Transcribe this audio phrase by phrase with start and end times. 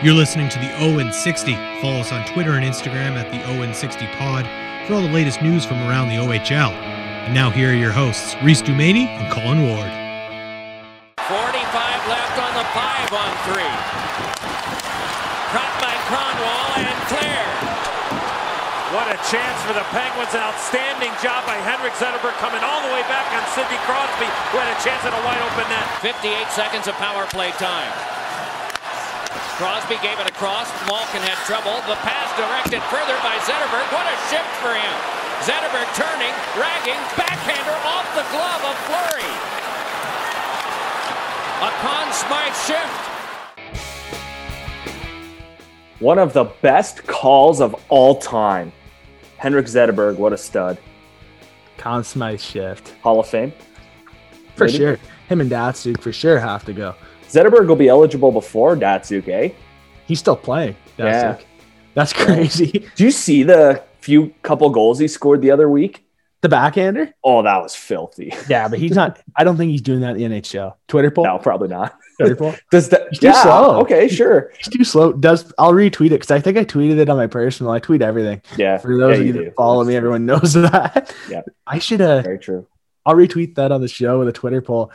[0.00, 1.52] You're listening to the Owen 60.
[1.84, 4.48] Follow us on Twitter and Instagram at the Owen 60 Pod
[4.88, 6.72] for all the latest news from around the OHL.
[6.72, 9.92] And now here are your hosts, Reese Dumaney and Colin Ward.
[11.20, 11.36] 45
[12.08, 13.76] left on the five on three.
[15.52, 17.60] Caught by Kronwall and cleared.
[18.96, 20.32] What a chance for the Penguins.
[20.32, 24.64] An outstanding job by Henrik Zetterberg coming all the way back on Sidney Crosby, who
[24.64, 25.84] had a chance at a wide open net.
[26.00, 28.19] 58 seconds of power play time.
[29.60, 30.72] Crosby gave it across.
[30.88, 31.76] Malkin had trouble.
[31.84, 33.84] The pass directed further by Zetterberg.
[33.92, 34.94] What a shift for him.
[35.44, 39.28] Zetterberg turning, ragging, backhander off the glove of Fleury.
[41.60, 42.88] A Conn Smythe shift.
[46.00, 48.72] One of the best calls of all time.
[49.36, 50.78] Henrik Zetterberg, what a stud.
[51.76, 52.94] Conn Smythe shift.
[53.02, 53.52] Hall of Fame.
[54.54, 54.78] For Maybe.
[54.78, 54.98] sure.
[55.28, 56.94] Him and Datsyuk for sure have to go.
[57.30, 59.52] Zetterberg will be eligible before Datsyuk, eh?
[60.06, 60.76] He's still playing.
[60.98, 61.38] Yeah.
[61.94, 62.88] That's crazy.
[62.96, 66.04] Do you see the few couple goals he scored the other week?
[66.42, 67.12] the backhander?
[67.22, 68.32] Oh, that was filthy.
[68.48, 69.20] Yeah, but he's not.
[69.36, 70.74] I don't think he's doing that in the NHL.
[70.88, 71.24] Twitter poll?
[71.24, 71.96] No, probably not.
[72.18, 72.54] Twitter poll?
[72.70, 73.08] Does that?
[73.10, 73.42] He's too Yeah.
[73.42, 73.80] slow.
[73.80, 74.50] Okay, sure.
[74.56, 75.12] He's too slow.
[75.12, 77.72] Does I'll retweet it because I think I tweeted it on my personal.
[77.72, 78.42] I tweet everything.
[78.56, 78.78] Yeah.
[78.78, 81.14] For those yeah, of you that follow me, everyone knows that.
[81.28, 81.42] Yeah.
[81.66, 82.66] I should uh Very true.
[83.04, 84.92] I'll retweet that on the show with a Twitter poll.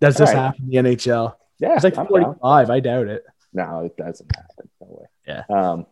[0.00, 0.36] Does this right.
[0.36, 1.34] happen in the NHL?
[1.62, 1.74] Yeah.
[1.76, 2.38] It's like I'm down.
[2.40, 2.70] 45.
[2.70, 3.24] I doubt it.
[3.52, 4.68] No, it doesn't happen.
[4.80, 5.06] No way.
[5.28, 5.44] Yeah.
[5.48, 5.86] Um,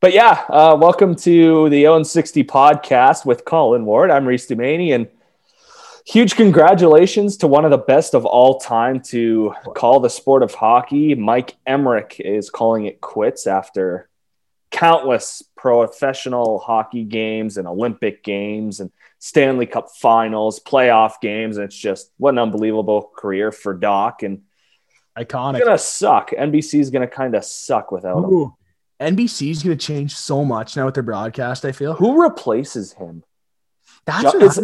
[0.00, 4.10] but yeah, uh, welcome to the Owen 60 podcast with Colin Ward.
[4.10, 5.06] I'm Reese Dumaney, and
[6.04, 10.52] huge congratulations to one of the best of all time to call the sport of
[10.52, 11.14] hockey.
[11.14, 14.08] Mike Emrick is calling it quits after
[14.72, 18.90] countless professional hockey games and Olympic games and
[19.20, 21.56] Stanley Cup finals, playoff games.
[21.56, 24.24] And it's just what an unbelievable career for Doc.
[24.24, 24.42] And
[25.18, 25.56] Iconic.
[25.56, 26.30] it's gonna suck.
[26.30, 28.32] NBC is gonna kind of suck without him.
[28.32, 28.56] Ooh.
[29.00, 31.64] NBC's going to change so much now with their broadcast.
[31.64, 33.24] I feel Who replaces him?
[34.06, 34.60] that's John, is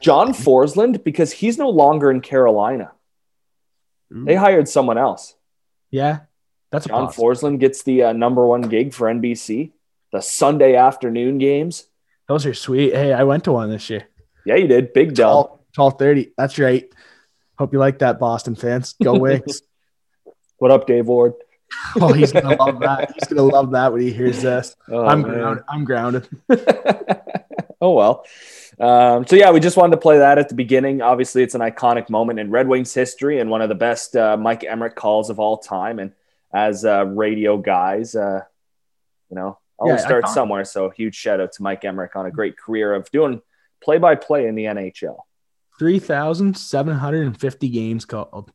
[0.00, 2.92] John Forslund because he's no longer in Carolina.
[4.10, 5.34] They hired someone else.
[5.90, 6.20] yeah.
[6.70, 7.06] That's John.
[7.12, 9.70] Forslund gets the uh, number one gig for NBC,
[10.12, 11.86] the Sunday afternoon games.
[12.26, 12.92] Those are sweet.
[12.92, 14.08] Hey, I went to one this year.
[14.44, 14.92] Yeah, you did.
[14.92, 15.60] Big dub.
[15.74, 16.32] 12, 30.
[16.36, 16.92] That's right.
[17.58, 18.94] Hope you like that, Boston fans.
[19.02, 19.62] Go Wings.
[20.58, 21.34] What up, Dave Ward?
[22.00, 23.12] oh, he's gonna love that.
[23.14, 24.74] He's gonna love that when he hears this.
[24.88, 25.30] Oh, I'm man.
[25.30, 25.64] grounded.
[25.68, 26.28] I'm grounded.
[27.80, 28.24] oh well.
[28.78, 31.00] Um, so yeah, we just wanted to play that at the beginning.
[31.00, 34.36] Obviously, it's an iconic moment in Red Wings history and one of the best uh,
[34.36, 35.98] Mike Emrick calls of all time.
[35.98, 36.12] And
[36.52, 38.40] as uh, radio guys, uh,
[39.30, 40.64] you know, always Yeah, start somewhere.
[40.64, 43.40] So huge shout out to Mike Emrick on a great career of doing
[43.82, 45.18] play by play in the NHL.
[45.78, 48.52] Three thousand seven hundred and fifty games called.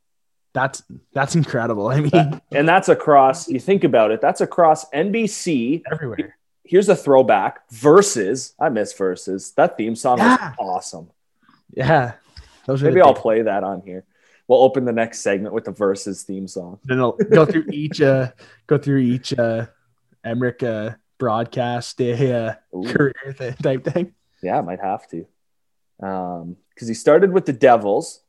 [0.53, 0.81] That's
[1.13, 1.87] that's incredible.
[1.89, 3.47] I mean, That- and that's across.
[3.47, 4.21] You think about it.
[4.21, 5.83] That's across NBC.
[5.91, 6.37] everywhere.
[6.63, 7.69] Here's a throwback.
[7.71, 8.53] Versus.
[8.59, 9.51] I miss versus.
[9.53, 10.37] That theme song Yeah.
[10.49, 11.09] was awesome.
[11.73, 12.13] Yeah.
[12.65, 14.05] Those Maybe I'll play that on here.
[14.47, 16.79] We'll open the next segment with the versus theme song.
[16.85, 18.31] Then I'll go through each uh
[18.67, 19.67] go through each uh
[20.25, 22.53] Emrick uh broadcast day uh
[22.87, 24.13] career thing, type thing.
[24.41, 25.25] Yeah, I might have to.
[26.01, 28.21] Um, because he started with the Devils.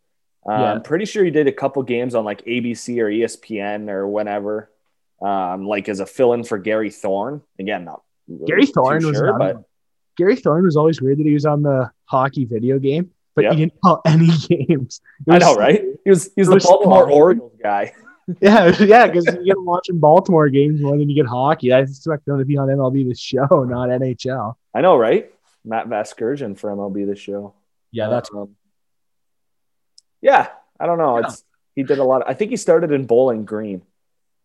[0.45, 0.73] Um, Yeah.
[0.73, 4.71] I'm pretty sure he did a couple games on like ABC or ESPN or whatever,
[5.23, 7.43] Um, like as a fill-in for Gary Thorne.
[7.61, 9.63] Again, not really Gary Thorne was sure, but.
[10.17, 13.53] Gary Thorne was always weird that he was on the hockey video game, but Yep.
[13.53, 15.01] he didn't call any games.
[15.29, 15.83] I know, right?
[16.05, 17.09] He was he was the was Baltimore.
[17.09, 17.93] Orioles guy.
[18.41, 21.73] Yeah, yeah, because you get watching Baltimore games more than you get hockey.
[21.73, 24.55] I expect them to be on MLB the show, not NHL.
[24.73, 25.33] I know, right?
[25.65, 27.55] Matt Vasgersian for MLB the show.
[27.93, 28.57] Yeah, that's Um,
[30.21, 31.19] yeah, I don't know.
[31.19, 31.27] Yeah.
[31.27, 32.23] It's he did a lot.
[32.27, 33.83] I think he started in Bowling Green,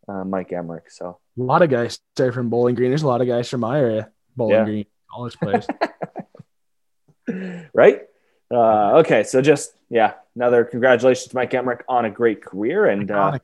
[0.08, 0.90] uh, Mike Emrick.
[0.90, 2.92] So a lot of guys start from Bowling Green.
[2.92, 4.66] There's a lot of guys from my area, Bowling Yeah.
[4.66, 5.68] Green, college players.
[7.74, 8.02] right?
[8.52, 13.10] Uh, okay, so just yeah, another congratulations to Mike Emrick on a great career, and
[13.12, 13.38] uh.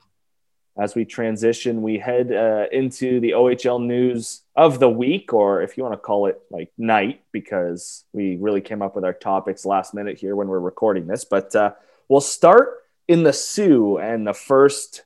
[0.78, 5.76] As we transition, we head uh, into the OHL news of the week, or if
[5.76, 9.66] you want to call it like night, because we really came up with our topics
[9.66, 11.24] last minute here when we're recording this.
[11.24, 11.72] But uh,
[12.08, 15.04] we'll start in the Soo, and the first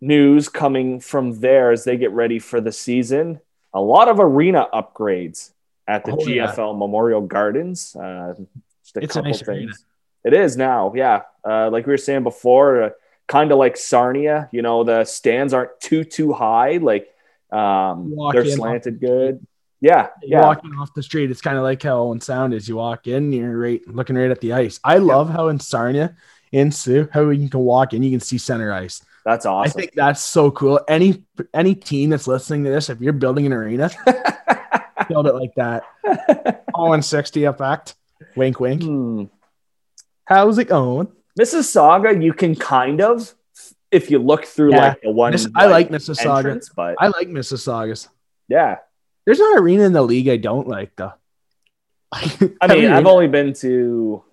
[0.00, 3.40] news coming from there as they get ready for the season.
[3.74, 5.52] A lot of arena upgrades
[5.86, 6.48] at the Oh, yeah.
[6.48, 7.96] GFL Memorial Gardens.
[7.96, 8.34] Uh,
[8.82, 9.48] just a It's a couple nice things.
[9.48, 9.72] arena.
[10.24, 11.22] It is now, yeah.
[11.48, 12.90] Uh, like we were saying before, uh,
[13.28, 14.48] kind of like Sarnia.
[14.50, 16.78] You know, the stands aren't too too high.
[16.78, 17.08] Like
[17.52, 19.46] um, they're slanted good.
[19.80, 20.42] Yeah, yeah.
[20.42, 22.68] walking off the street, it's kind of like how Owen Sound is.
[22.68, 24.80] You walk in, you're right looking right at the ice.
[24.82, 26.16] I love how in Sarnia,
[26.50, 29.02] in Soo, how you can walk in, you can see center ice.
[29.24, 29.68] That's awesome.
[29.68, 30.80] I think that's so cool.
[30.88, 31.22] Any
[31.54, 33.90] any team that's listening to this, if you're building an arena,
[35.08, 35.84] build it like that.
[36.74, 37.94] All in 60 effect.
[38.34, 38.82] Wink, wink.
[38.82, 39.24] Hmm.
[40.24, 41.08] How's it going?
[41.38, 43.34] Mississauga, you can kind of
[43.90, 44.88] if you look through Yeah.
[44.88, 45.32] like the one.
[45.32, 46.38] Miss- I like Mississauga.
[46.38, 48.08] entrance, but I like Mississaugas.
[48.48, 48.78] yeah.
[49.24, 51.12] There's not an arena in the league I don't like though.
[52.12, 54.24] I mean, I've only been to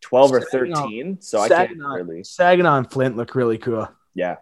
[0.00, 2.24] twelve or Saginaw- thirteen, so I can't really.
[2.24, 3.88] Saginaw and Flint look really cool.
[4.14, 4.36] Yeah,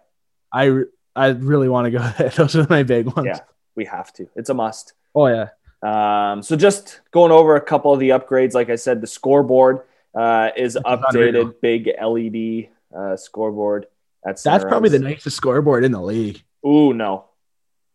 [0.53, 0.83] I
[1.15, 2.29] I really want to go there.
[2.35, 3.25] Those are my big ones.
[3.27, 3.39] Yeah.
[3.75, 4.27] we have to.
[4.37, 4.93] It's a must.
[5.13, 5.49] Oh yeah.
[5.83, 8.53] Um, so just going over a couple of the upgrades.
[8.53, 9.81] Like I said, the scoreboard
[10.15, 13.87] uh, is updated, big LED uh, scoreboard.
[14.23, 16.41] That's That's probably the nicest scoreboard in the league.
[16.65, 17.25] Ooh, no,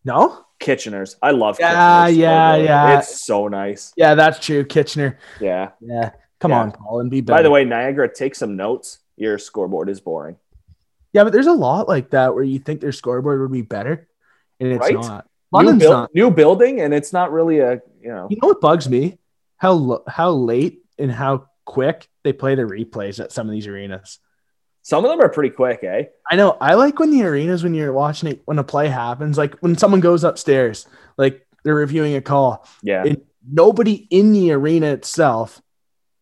[0.05, 0.45] No?
[0.61, 1.17] Kitchener's.
[1.23, 1.57] I love.
[1.61, 2.65] Yeah, Kitchener's yeah, scoreboard.
[2.69, 2.99] yeah.
[2.99, 3.93] It's so nice.
[3.97, 4.65] Yeah, that's true.
[4.65, 5.19] Kitchener.
[5.41, 5.71] Yeah.
[5.81, 6.11] Yeah.
[6.41, 6.63] Come Yeah.
[6.63, 7.09] on, Colin.
[7.09, 7.39] Be better.
[7.39, 8.99] By the way, Niagara, take some notes.
[9.17, 10.37] Your scoreboard is boring.
[11.13, 14.09] Yeah, but there's a lot like that where you think their scoreboard would be better,
[14.61, 14.95] and it's Right?
[14.95, 15.27] not.
[15.53, 16.11] New, London's not.
[16.15, 18.27] new building, and it's not really a you know.
[18.31, 19.19] You know what bugs me?
[19.57, 24.19] How how late and how quick they play the replays at some of these arenas.
[24.83, 26.05] Some of them are pretty quick, eh?
[26.31, 26.57] I know.
[26.61, 29.77] I like when the arenas when you're watching it when a play happens, like when
[29.77, 30.87] someone goes upstairs,
[31.19, 33.05] like they're reviewing a call, Yeah.
[33.05, 35.61] and nobody in the arena itself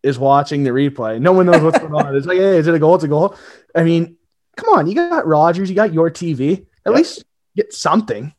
[0.03, 1.21] is watching the replay.
[1.21, 2.17] No one knows what's going on.
[2.17, 2.97] It's like, hey, is it a goal?
[2.97, 3.37] It's a goal.
[3.75, 4.17] I mean,
[4.57, 6.67] come on, you got Rogers, you got your TV.
[6.85, 6.95] At Yep.
[6.97, 8.35] least get something.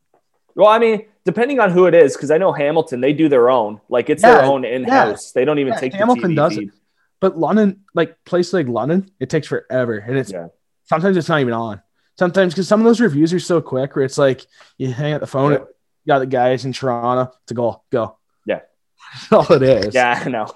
[0.56, 3.50] Well, I mean, depending on who it is, because I know Hamilton, they do their
[3.50, 3.80] own.
[3.90, 5.32] Like it's their own in-house.
[5.32, 6.72] They don't even Yeah, take Hamilton the TV does feed.
[7.20, 10.48] But London, like places like London, it takes forever, and it's Yeah.
[10.86, 11.82] sometimes it's not even on.
[12.18, 14.46] Sometimes because some of those reviews are so quick, where it's like
[14.78, 15.58] you hang up the phone, Yeah.
[15.60, 18.18] you got the guys in Toronto to goal, go.
[18.46, 18.62] Yeah.
[19.30, 19.94] That's all it is.
[19.96, 20.48] Yeah, I know.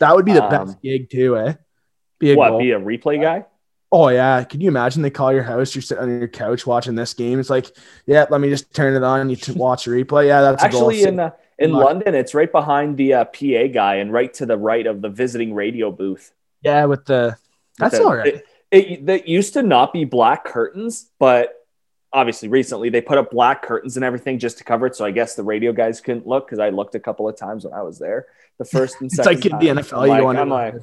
[0.00, 1.54] that would be the Um, best gig too, eh?
[2.18, 2.50] Be a What?
[2.50, 2.58] goal.
[2.60, 3.46] Be a replay guy?
[3.92, 5.74] Oh yeah, can you imagine they call your house?
[5.74, 7.38] You're sitting on your couch watching this game.
[7.38, 7.66] It's like,
[8.06, 9.30] yeah, let me just turn it on.
[9.30, 10.26] You to watch a replay.
[10.26, 11.84] Yeah, that's Actually, in uh, in Luck.
[11.86, 15.08] London, it's right behind the uh, PA guy and right to the right of the
[15.08, 16.32] visiting radio booth.
[16.62, 17.36] yeah, with the
[17.78, 18.36] that's The- all right.
[18.70, 21.54] It, it that used to not be black curtains, but
[22.12, 24.96] obviously recently they put up black curtains and everything just to cover it.
[24.96, 27.64] So I guess the radio guys couldn't look because I looked a couple of times
[27.64, 28.26] when I was there.
[28.58, 29.76] The first and It's second like time.
[29.76, 30.74] the NFL, you want I'm to- like,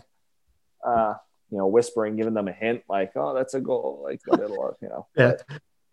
[0.86, 1.14] uh,
[1.50, 4.78] you know, whispering, giving them a hint, like, "Oh, that's a goal," like a little,
[4.82, 5.08] you know.
[5.18, 5.34] Yeah.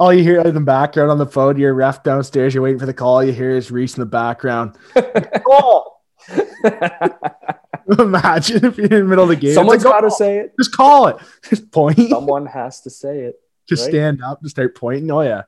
[0.00, 2.86] All you hear in the background on the phone, your ref downstairs, you're waiting for
[2.86, 3.24] the call.
[3.24, 4.76] You hear is Reese in the background.
[4.96, 5.96] oh,
[7.98, 9.54] imagine if you're in the middle of the game.
[9.54, 10.54] Someone's like, got to say it.
[10.58, 11.16] just call it.
[11.48, 11.98] Just point.
[12.10, 13.40] Someone has to say it.
[13.68, 13.90] just right?
[13.90, 15.10] stand up and start pointing.
[15.10, 15.42] Oh yeah,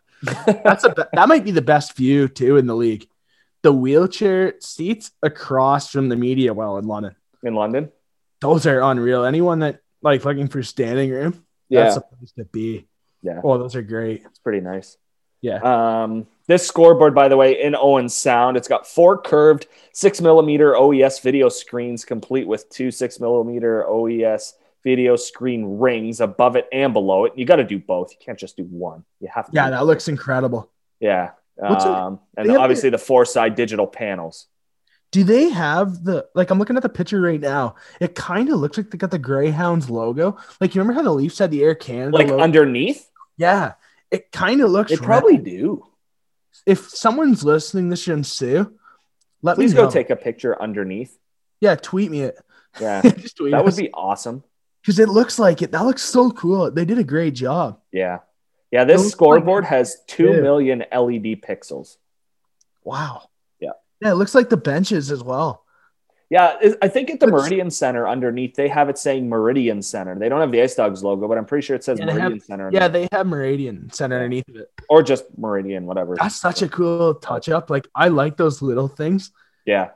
[0.47, 3.07] that's a that might be the best view too in the league.
[3.63, 7.15] The wheelchair seats across from the media well in London.
[7.43, 7.93] in London.
[8.41, 9.25] Those are unreal.
[9.25, 12.89] Anyone that like looking for standing room, Yeah, that's the place to be.
[13.23, 13.41] Yeah.
[13.45, 14.23] Oh, those are great.
[14.25, 14.97] it's pretty nice.
[15.43, 15.61] Yeah.
[16.05, 20.77] Um, this scoreboard, by the way, in Owen Sound, it's got four curved six millimeter
[20.77, 26.93] OES video screens, complete with two six millimeter OES video screen rings above it and
[26.93, 27.33] below it.
[27.37, 28.11] You got to do both.
[28.13, 29.05] You can't just do one.
[29.21, 29.53] You have to.
[29.55, 29.87] Yeah, that both.
[29.89, 30.71] looks incredible.
[31.01, 31.31] Yeah.
[31.63, 34.47] Um, and obviously the four side digital panels.
[35.13, 36.51] Do they have the like?
[36.51, 37.75] I'm looking at the picture right now.
[38.01, 40.39] It kind of looks like they got the Greyhounds logo.
[40.61, 42.43] Like you remember how the Leafs had the Air Canada Like logo?
[42.43, 43.10] underneath,
[43.41, 43.73] yeah,
[44.11, 44.91] it kind of looks.
[44.91, 45.87] they probably do.
[46.67, 48.73] If someone's listening, this year, Soo,
[49.43, 49.91] let Please me go know.
[49.91, 51.17] take a picture underneath.
[51.61, 52.39] Yeah, tweet me it.
[52.81, 54.45] Yeah, that would be awesome.
[54.83, 55.73] because it looks like it.
[55.73, 56.71] That looks so cool.
[56.71, 57.81] They did a great job.
[57.93, 58.19] Yeah.
[58.71, 60.41] Yeah, this scoreboard like- has two Yeah.
[60.41, 61.97] million LED pixels.
[62.85, 63.31] Wow.
[63.59, 63.71] Yeah.
[64.01, 65.65] Yeah, it looks like the benches as well.
[66.31, 70.17] Yeah, I think at the Meridian Center underneath, they have it saying Meridian Center.
[70.17, 72.33] They don't have the Ice Dogs logo, but I'm pretty sure it says Yeah, Meridian
[72.35, 72.71] have- Center.
[72.73, 74.71] Yeah, they have Meridian center underneath of it.
[74.89, 76.15] or just Meridian, whatever.
[76.15, 77.69] That's such a cool touch up.
[77.69, 79.33] Like I like those little things.
[79.67, 79.91] yeah,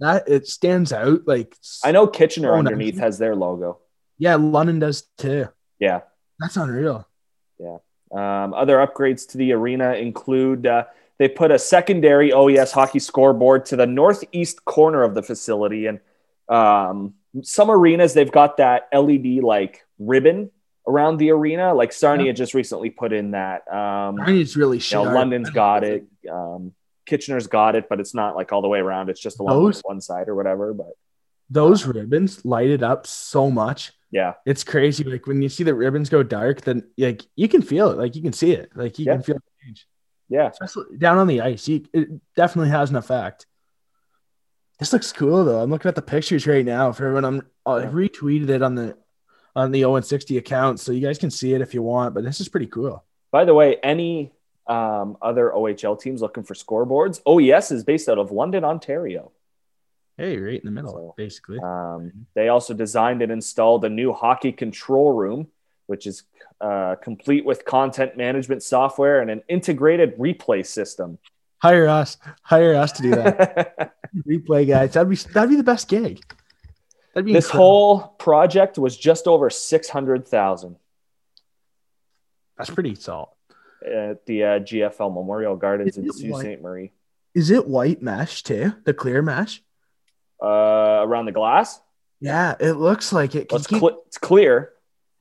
[0.00, 1.28] That it stands out.
[1.28, 3.04] Like I know Kitchener Oh, underneath nice.
[3.04, 3.78] has their logo.
[4.18, 5.48] Yeah, London does too.
[5.78, 6.00] Yeah.
[6.40, 7.06] That's unreal.
[7.60, 7.76] Yeah.
[8.10, 10.84] Um, other upgrades to the arena include uh,
[11.18, 16.00] they put a secondary OES hockey scoreboard to the northeast corner of the facility, and
[16.48, 20.50] um, some arenas they've got that LED like ribbon
[20.86, 21.72] around the arena.
[21.74, 22.32] Like Sarnia Yeah.
[22.32, 23.66] just recently put in that.
[23.72, 26.04] Um, It's really you know, London's got it.
[26.30, 26.74] Um,
[27.06, 29.08] Kitchener's got it, but it's not like all the way around.
[29.10, 30.72] It's just along Those- one side or whatever.
[30.74, 30.92] But
[31.50, 33.92] Those ribbons light it up so much.
[34.10, 35.04] yeah, It's crazy.
[35.04, 37.98] Like when you see the ribbons go dark, then like you can feel it.
[37.98, 38.70] Like you can see it.
[38.74, 39.14] Like you Yeah.
[39.14, 39.86] can feel it change.
[40.28, 41.68] Yeah, Especially down on the ice.
[41.68, 43.46] You, it definitely has an effect.
[44.78, 45.60] This looks cool though.
[45.60, 47.24] I'm looking at the pictures right now for everyone.
[47.24, 48.96] I'm I retweeted it on the
[49.56, 52.14] on the 0 60 account, so you guys can see it if you want.
[52.14, 53.04] But this is pretty cool.
[53.30, 54.32] By the way, any
[54.66, 57.20] um, other OHL teams looking for scoreboards?
[57.26, 59.32] OES is based out of London, Ontario.
[60.16, 61.58] Hey, right in the middle, So, basically.
[61.58, 65.48] Um, they also designed and installed a new hockey control room,
[65.86, 66.22] which is
[66.60, 71.18] uh, complete with content management software and an integrated replay system.
[71.58, 73.94] hire us, hire us to do that.
[74.28, 76.20] Replay guys, that'd be that'd be the best gig.
[77.14, 77.64] That'd be this incredible.
[77.98, 80.76] whole project was just over six hundred thousand
[82.56, 83.28] That's pretty solid.
[83.84, 86.42] at the uh, GFL Memorial Gardens in Is it Sault?
[86.42, 86.62] Ste.
[86.62, 86.92] Marie.
[87.34, 88.72] Is it white mesh too?
[88.84, 89.60] The clear mesh?
[90.42, 91.80] Uh, around the glass,
[92.20, 93.50] Yeah, it looks like it.
[93.50, 94.70] well, it's, cle it's clear.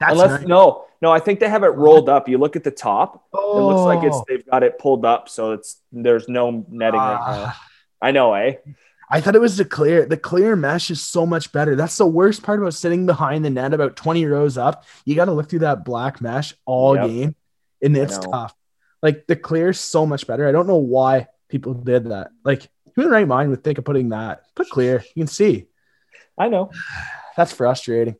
[0.08, 0.48] That's Unless nice.
[0.48, 2.28] no, no, I think they have it rolled up.
[2.30, 4.26] You look at the top; it looks like it's Oh.
[4.28, 7.46] they've got it pulled up, so it's there's no netting right now.
[7.48, 7.62] Ah.
[8.02, 8.56] I know, eh?
[9.10, 10.06] I thought it was the clear.
[10.06, 11.76] The clear mesh is so much better.
[11.76, 14.86] That's the worst part about sitting behind the net about 20 rows up.
[15.06, 17.08] You got to look through that black mesh all Yep.
[17.08, 17.36] game,
[17.82, 18.56] and it's tough.
[19.02, 20.48] Like the clear is so much better.
[20.48, 22.32] I don't know why people did that.
[22.44, 24.44] Like who in the right mind would think of putting that?
[24.56, 25.04] Put clear.
[25.16, 25.68] You can see.
[26.38, 26.72] I know.
[27.38, 28.16] That's frustrating.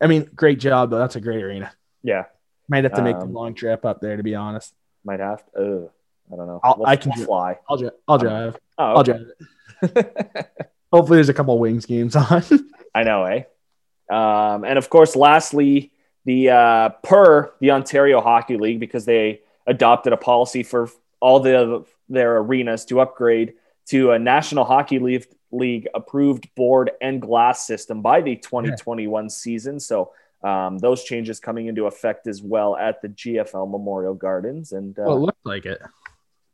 [0.00, 0.98] I mean, great job though.
[0.98, 1.72] That's a great arena.
[2.02, 2.24] Yeah,
[2.68, 4.74] Might have to make the Um, long trip up there to be honest.
[5.04, 5.58] might have to.
[5.84, 5.90] Ugh,
[6.32, 6.60] I don't know.
[6.62, 7.58] I'll- I can fly.
[7.68, 7.92] I'll drive.
[8.08, 8.58] I'll drive.
[8.78, 9.30] Oh, I'll drive.
[10.92, 12.42] Hopefully, there's a couple wings games on.
[12.94, 13.42] I know, eh?
[14.10, 15.92] Um, and of course, lastly,
[16.24, 20.88] the uh, per the Ontario Hockey League because they adopted a policy for
[21.20, 23.54] all the their arenas to upgrade
[23.88, 29.78] to a National Hockey League League approved board and glass system by the 2021 season.
[29.78, 30.12] So
[30.42, 35.02] um, those changes coming into effect as well at the GFL Memorial Gardens and uh,
[35.06, 35.80] well, it looked like it.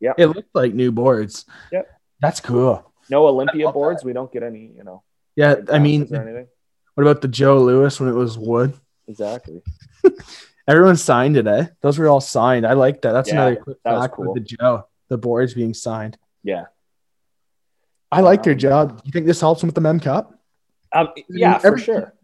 [0.01, 1.45] Yeah, It looked like new boards.
[1.73, 1.89] Yep.
[2.21, 2.93] That's cool.
[3.11, 4.05] no Olympia boards.
[4.05, 5.03] We don't get any, you know.
[5.37, 6.47] Yeah, I mean, glasses or anything.
[6.95, 8.75] what about the Joe Louis when it was wood?
[9.09, 9.63] Exactly.
[10.69, 11.67] Everyone signed it, eh?
[11.81, 12.67] Those were all signed.
[12.67, 13.13] I like that.
[13.13, 14.33] That's Yeah, another quick that fact cool.
[14.33, 16.17] with the Joe, the boards being signed.
[16.45, 16.67] Yeah.
[18.13, 19.01] I like their Um, job.
[19.05, 20.35] You think this helps them with the Mem Cup?
[20.93, 22.15] Um, yeah, for every- sure.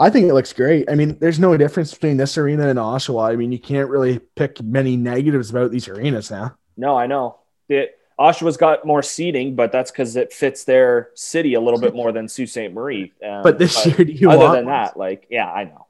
[0.00, 0.88] I think it looks great.
[0.88, 3.32] I mean, there's no difference between this arena and Oshawa.
[3.32, 6.54] I mean, you can't really pick many negatives about these arenas now.
[6.76, 7.38] No, I know.
[7.68, 11.96] It, Oshawa's got more seating, but that's because it fits their city a little bit
[11.96, 12.72] more than Sault Ste.
[12.72, 13.12] Marie.
[13.28, 15.86] Um, But this year, do you other want than that, like, yeah, I know.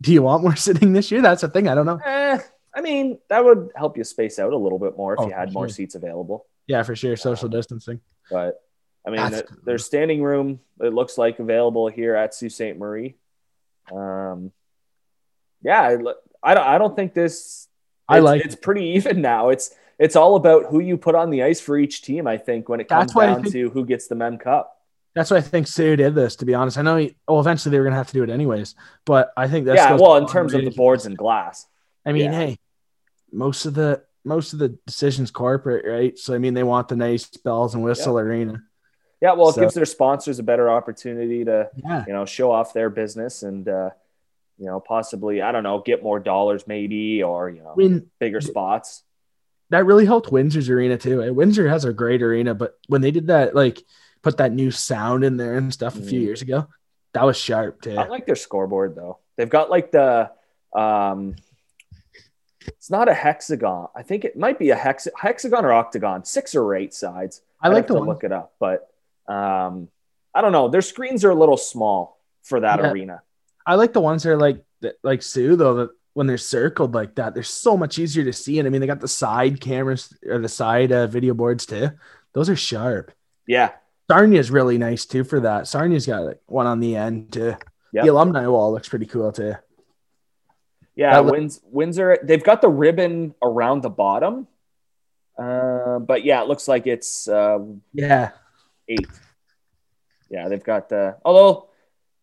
[0.00, 1.20] Do you want more sitting this year?
[1.20, 1.68] That's the thing.
[1.68, 2.00] I don't know.
[2.02, 2.38] Eh,
[2.74, 5.34] I mean, that would help you space out a little bit more if Oh, you
[5.34, 5.74] had for more sure.
[5.74, 6.46] seats available.
[6.66, 7.14] Yeah, for sure.
[7.16, 8.00] Social distancing.
[8.30, 8.62] But
[9.06, 9.58] I mean, That's th- cool.
[9.64, 10.60] there's standing room.
[10.80, 12.76] It looks like available here at Sault Ste.
[12.76, 13.16] Marie.
[13.90, 14.52] Um,
[15.62, 15.96] yeah,
[16.42, 16.66] I, don't.
[16.66, 17.68] I don't think this.
[18.08, 19.48] I it's- like It's pretty even now.
[19.48, 22.26] It's it's all about who you put on the ice for each team.
[22.26, 24.76] I think when it comes down think- to who gets the Mem Cup.
[25.12, 26.36] That's why I think Soo did this.
[26.36, 26.96] To be honest, I know.
[26.96, 28.76] He, well, eventually they were gonna have to do it anyways.
[29.04, 31.66] But I think that's yeah, well, in terms of the boards and glass.
[32.06, 32.38] I mean, yeah.
[32.38, 32.58] hey,
[33.32, 36.16] most of the most of the decisions corporate, right?
[36.18, 38.62] So I mean, they want the nice bells and whistle arena.
[39.20, 42.50] Yeah, well, it So- gives their sponsors a better opportunity to Yeah, you know show
[42.50, 43.90] off their business and uh,
[44.58, 48.40] you know possibly I don't know get more dollars maybe or you know mean bigger
[48.40, 49.02] spots.
[49.70, 51.32] that really helped Windsor's arena too.
[51.34, 53.84] Windsor has a great arena, but when they did that, like
[54.22, 56.24] put that new sound in there and stuff a few Mhm.
[56.24, 56.66] years ago,
[57.12, 57.96] that was sharp too.
[57.96, 59.18] I like their scoreboard though.
[59.36, 60.30] They've got like the
[60.72, 61.36] um
[62.66, 63.88] it's not a hexagon.
[63.94, 67.40] I think it might be a hex hexagon or octagon, six or eight sides.
[67.60, 68.06] I like to one.
[68.08, 68.89] look it up, but
[69.30, 69.88] um
[70.34, 70.68] I don't know.
[70.68, 72.90] Their screens are a little small for that Yeah.
[72.90, 73.22] arena.
[73.66, 76.94] I like the ones that are like that, like Soo though that when they're circled
[76.94, 78.58] like that, they're so much easier to see.
[78.58, 81.90] And I mean, they got the side cameras or the side uh, video boards too.
[82.32, 83.12] Those are sharp.
[83.46, 83.70] Yeah.
[84.10, 85.64] Sarnia's really nice too for that.
[85.64, 87.54] Sarnia's got like one on the end too.
[87.92, 88.04] Yep.
[88.04, 89.54] The alumni wall looks pretty cool too.
[90.96, 92.18] Yeah, That look- Winds, Windsor.
[92.22, 94.48] They've got the ribbon around the bottom,
[95.38, 97.58] uh, but yeah, it looks like it's uh,
[97.94, 98.30] Yeah.
[98.90, 99.08] Eight.
[100.30, 101.16] Yeah, they've got the.
[101.24, 101.68] Although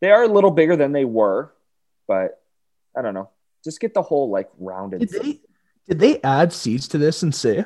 [0.01, 1.53] they are a little bigger than they were,
[2.07, 2.41] but
[2.95, 3.29] I don't know.
[3.63, 4.99] Just get the whole like rounded.
[5.01, 5.39] Did they
[5.87, 7.65] did they add seats to this and say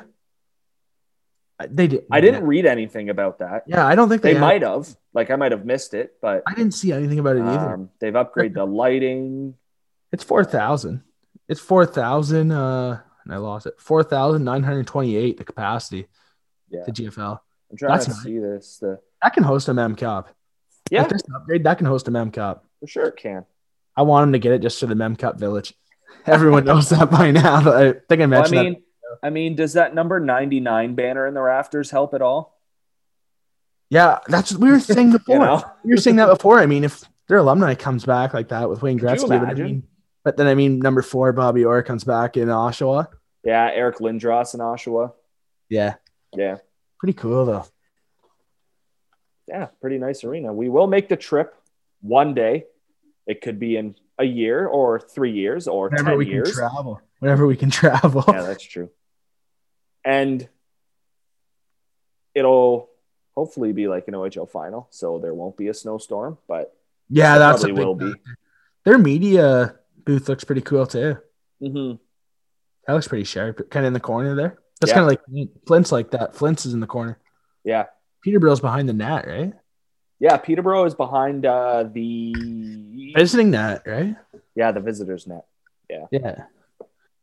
[1.68, 2.04] they did?
[2.10, 3.64] I didn't read anything about that.
[3.66, 4.88] Yeah, I don't think they, They might have.
[5.14, 7.74] Like I might have missed it, but I didn't see anything about it either.
[7.74, 9.54] um, they've upgraded the lighting.
[10.10, 11.02] It's four thousand.
[11.48, 12.50] It's four thousand.
[12.50, 13.74] Uh, and I lost it.
[13.78, 15.36] Four thousand nine hundred twenty-eight.
[15.36, 16.06] The capacity.
[16.70, 17.38] Yeah, The GFL
[17.72, 18.22] I'm trying that's to nice.
[18.22, 18.78] see this.
[18.78, 20.28] The that can host a Mem Cup.
[20.90, 22.66] yeah, this upgrade, that can host a Mem Cup.
[22.80, 23.44] for sure it can.
[23.96, 25.74] I want him to get it just to the Mem Cup Village.
[26.26, 27.62] Everyone knows that by now.
[27.64, 28.64] But I think I Well, I mentioned that.
[28.64, 28.82] mean,
[29.22, 32.58] I mean, does that number 99 banner in the rafters help at all?
[33.90, 35.34] Yeah, that's we were saying before.
[35.34, 35.64] You know?
[35.84, 36.60] We were saying that before.
[36.60, 39.82] I mean, if their alumni comes back like that with Wayne Gretzky, but I mean,
[40.24, 43.08] But then I mean, number four, Bobby Orr comes back in Oshawa.
[43.44, 45.12] Yeah, Eric Lindros in Oshawa.
[45.68, 45.94] Yeah,
[46.36, 46.58] Yeah,
[47.02, 47.64] pretty cool though.
[49.48, 50.52] yeah, pretty nice arena.
[50.52, 51.52] We will make the trip
[52.00, 52.66] one day.
[53.26, 56.52] It could be in a year or three years or Whenever ten we years.
[56.52, 57.00] can travel.
[57.18, 58.24] Whenever we can travel.
[58.28, 58.88] yeah, that's true.
[60.04, 60.48] And
[62.36, 62.88] it'll
[63.34, 66.72] hopefully be like an OHL final, so there won't be a snowstorm, but
[67.08, 68.12] Yeah, that's a will be.
[68.84, 71.16] Their media booth looks pretty cool too.
[71.60, 71.94] hmm
[72.86, 74.58] That looks pretty sharp, kind of in the corner there.
[74.82, 74.96] That's Yeah.
[74.96, 76.34] kind of like Flint's like that.
[76.34, 77.18] Flint's is in the corner.
[77.64, 77.86] Yeah,
[78.22, 79.52] Peterborough's behind the net, right?
[80.18, 80.36] yeah.
[80.36, 84.16] Peterborough is behind uh, the Visiting net, right?
[84.54, 85.44] yeah the visitors net.
[85.88, 86.06] Yeah.
[86.10, 86.44] Yeah.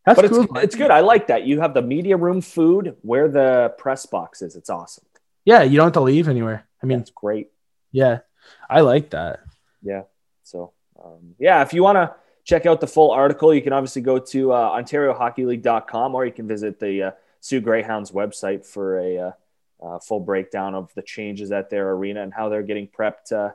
[0.05, 0.57] That's but it's cool.
[0.57, 0.89] it's good.
[0.91, 1.43] I like that.
[1.45, 4.55] You have the media room food where the press box is.
[4.55, 5.05] It's awesome.
[5.45, 6.65] Yeah, you don't have to leave anywhere.
[6.81, 7.49] I mean, it's great.
[7.91, 8.19] yeah,
[8.69, 9.41] I like that.
[9.83, 10.03] Yeah.
[10.43, 10.71] So,
[11.03, 14.17] um, yeah, if you want to check out the full article, you can obviously go
[14.19, 17.11] to uh, OntarioHockeyLeague.com or you can visit the uh,
[17.41, 19.31] Soo Greyhounds website for a uh,
[19.81, 23.53] uh, full breakdown of the changes at their arena and how they're getting prepped, uh,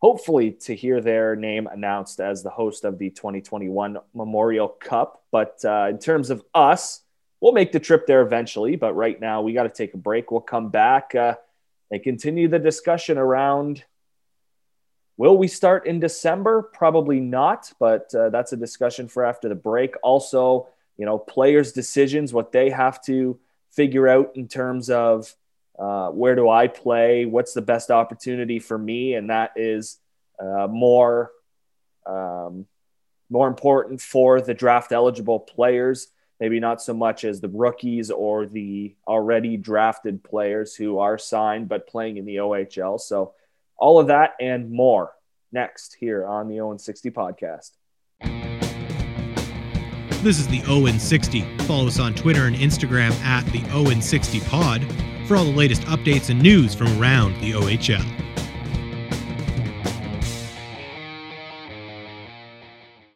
[0.00, 5.22] hopefully, to hear their name announced as the host of the 2021 Memorial Cup.
[5.30, 7.02] But uh, in terms of us,
[7.40, 8.76] we'll make the trip there eventually.
[8.76, 10.30] But right now, we got to take a break.
[10.30, 11.36] We'll come back uh,
[11.90, 13.84] and continue the discussion around
[15.18, 16.60] Will we start in December?
[16.60, 19.94] Probably not, but that's a discussion for after the break.
[20.02, 23.38] Also, you know, players' decisions, what they have to
[23.72, 25.34] figure out in terms of
[25.78, 29.98] uh, where do I play, what's the best opportunity for me, and that is
[30.40, 31.30] uh, more
[32.06, 32.66] um,
[33.28, 36.08] more important for the draft eligible players.
[36.38, 41.68] Maybe not so much as the rookies or the already drafted players who are signed
[41.68, 43.00] but playing in the OHL.
[43.00, 43.34] So
[43.76, 45.12] all of that and more
[45.50, 47.72] next here on the Owen 60 podcast.
[50.26, 51.42] This is the Owen 60.
[51.58, 54.84] Follow us on Twitter and Instagram at the Owen 60 Pod
[55.24, 58.04] for all the latest updates and news from around the OHL.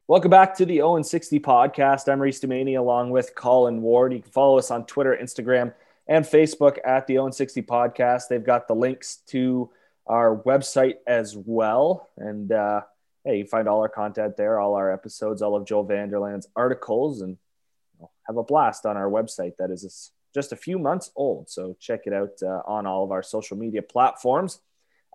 [0.06, 2.08] Welcome back to the Owen 60 podcast.
[2.08, 4.12] I'm Reese Dumaney along with Colin Ward.
[4.12, 5.74] You can follow us on Twitter, Instagram,
[6.06, 8.28] and Facebook at the Owen 60 podcast.
[8.28, 9.68] They've got the links to
[10.06, 12.08] our website as well.
[12.16, 12.82] And uh,
[13.24, 17.20] hey, you find all our content there, all our episodes, all of Joel Vanderland's articles,
[17.20, 17.36] and
[18.26, 21.50] have a blast on our website that is just a few months old.
[21.50, 24.60] So check it out uh, on all of our social media platforms.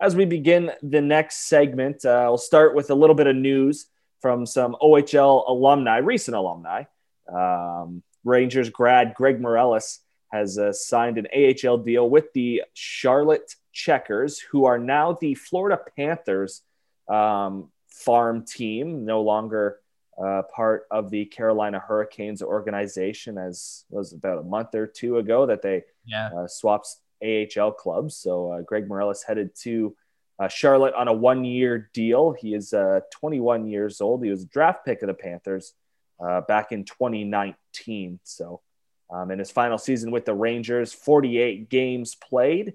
[0.00, 3.86] As we begin the next segment, uh, I'll start with a little bit of news
[4.20, 6.84] from some OHL alumni, recent alumni.
[7.32, 9.98] Um, Rangers grad Greg Meireles
[10.32, 15.80] has uh, signed an AHL deal with the Charlotte Checkers, who are now the Florida
[15.96, 16.62] Panthers
[17.08, 19.80] um, farm team, no longer
[20.22, 25.46] uh, part of the Carolina Hurricanes organization, as was about a month or two ago
[25.46, 26.30] that they Yeah.
[26.36, 26.88] uh, swapped
[27.22, 28.16] AHL clubs.
[28.16, 29.96] So uh, Greg Meireles headed to
[30.38, 32.32] uh, Charlotte on a one-year deal.
[32.32, 34.22] He is uh, 21 years old.
[34.24, 35.72] He was a draft pick of the Panthers
[36.20, 38.20] uh, back in 2019.
[38.24, 38.60] So
[39.10, 42.74] um, in his final season with the Rangers, 48 games played,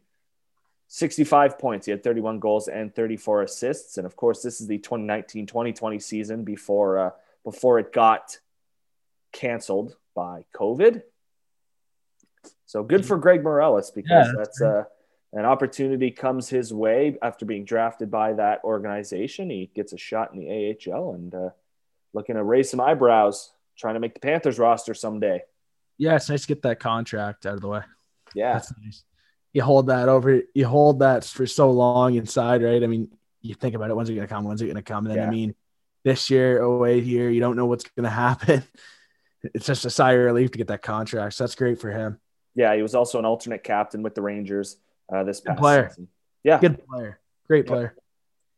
[0.93, 1.85] 65 points.
[1.85, 3.97] He had 31 goals and 34 assists.
[3.97, 7.09] And of course, this is the 2019-2020 season before uh,
[7.45, 8.37] before it got
[9.31, 11.01] canceled by COVID.
[12.65, 14.83] So good for Greg Meireles because Yeah, that's uh,
[15.31, 19.49] an opportunity comes his way after being drafted by that organization.
[19.49, 21.49] He gets a shot in the AHL and uh,
[22.11, 25.43] looking to raise some eyebrows, trying to make the Panthers roster someday.
[25.97, 27.81] Yeah, it's nice to get that contract out of the way.
[28.35, 29.05] Yeah, That's nice.
[29.53, 32.81] You hold that over, you hold that for so long inside, right?
[32.83, 33.09] I mean,
[33.41, 34.45] you think about it, when's it going to come?
[34.45, 35.05] When's it going to come?
[35.05, 35.27] And then, Yeah.
[35.27, 35.55] I mean,
[36.03, 38.63] this year, away here, you don't know what's going to happen.
[39.43, 41.33] It's just a sigh of relief to get that contract.
[41.35, 42.19] So that's great for him.
[42.55, 42.75] yeah.
[42.75, 44.77] He was also an alternate captain with the Rangers
[45.13, 45.89] uh, this past player.
[45.89, 46.07] season.
[46.43, 47.19] Yeah, Good player.
[47.47, 47.71] Great Yeah.
[47.71, 47.95] player.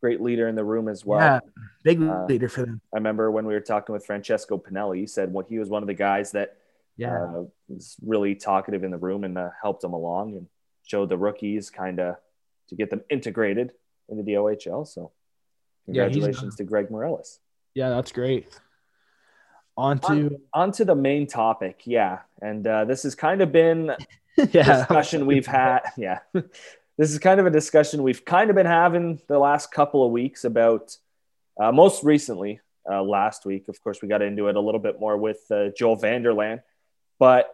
[0.00, 1.18] great leader in the room as well.
[1.20, 1.40] yeah.
[1.82, 2.78] Big Uh, leader for them.
[2.92, 5.82] I remember when we were talking with Francesco Pinelli, he said what he was one
[5.82, 6.58] of the guys that
[6.98, 7.24] Yeah.
[7.24, 10.46] uh, was really talkative in the room and uh, helped him along and
[10.84, 12.16] showed the rookies kind of
[12.68, 13.72] to get them integrated
[14.08, 14.86] into the OHL.
[14.86, 15.12] So,
[15.86, 17.38] Yeah, congratulations to Greg Meireles.
[17.74, 18.48] yeah, that's great.
[19.76, 23.90] On to, On to the main topic, yeah, and uh, this has kind of been
[24.36, 24.78] yeah.
[24.78, 25.80] discussion we've had.
[25.96, 30.04] Yeah, this is kind of a discussion we've kind of been having the last couple
[30.04, 30.96] of weeks about.
[31.60, 34.98] Uh, most recently, uh, last week, of course, we got into it a little bit
[34.98, 36.62] more with uh, Joel Vanderland,
[37.18, 37.48] but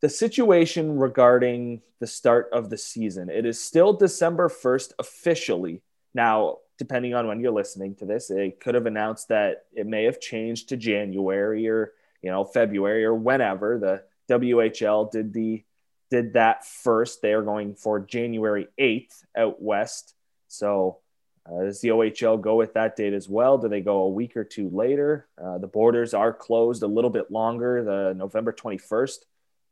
[0.00, 5.82] the situation regarding the start of the season, it is still December first officially.
[6.14, 10.04] Now, depending on when you're listening to this, they could have announced that it may
[10.04, 14.02] have changed to January or you know February or whenever the
[14.34, 15.64] WHL did the
[16.10, 17.20] did that first.
[17.20, 20.14] They are going for January 8th out west.
[20.46, 20.98] So
[21.46, 23.58] uh, does the OHL go with that date as well?
[23.58, 25.26] Do they go a week or two later?
[25.42, 29.18] Uh, the borders are closed a little bit longer, the November 21st,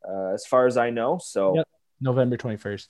[0.09, 1.17] uh, as far as I know.
[1.21, 1.67] So, Yep.
[2.01, 2.87] November 21st.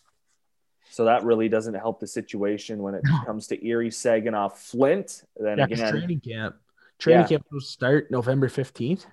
[0.90, 5.24] so that really doesn't help the situation when it comes to Erie, Saginaw, Flint.
[5.36, 6.56] Then Yeah, again, training camp.
[7.00, 7.28] Training Yeah.
[7.28, 9.06] camp will start November 15th.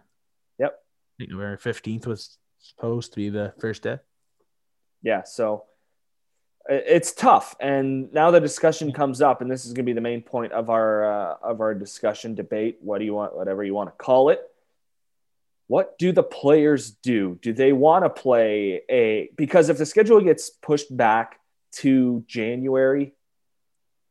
[0.59, 0.73] Yep.
[0.73, 3.99] I think November 15th was supposed to be the first day.
[5.03, 5.65] yeah so
[6.67, 10.01] it's tough and now the discussion comes up and this is going to be the
[10.01, 13.75] main point of our uh, of our discussion debate what do you want whatever you
[13.75, 14.41] want to call it
[15.67, 20.21] what do the players do do they want to play a because if the schedule
[20.21, 21.41] gets pushed back
[21.73, 23.15] to january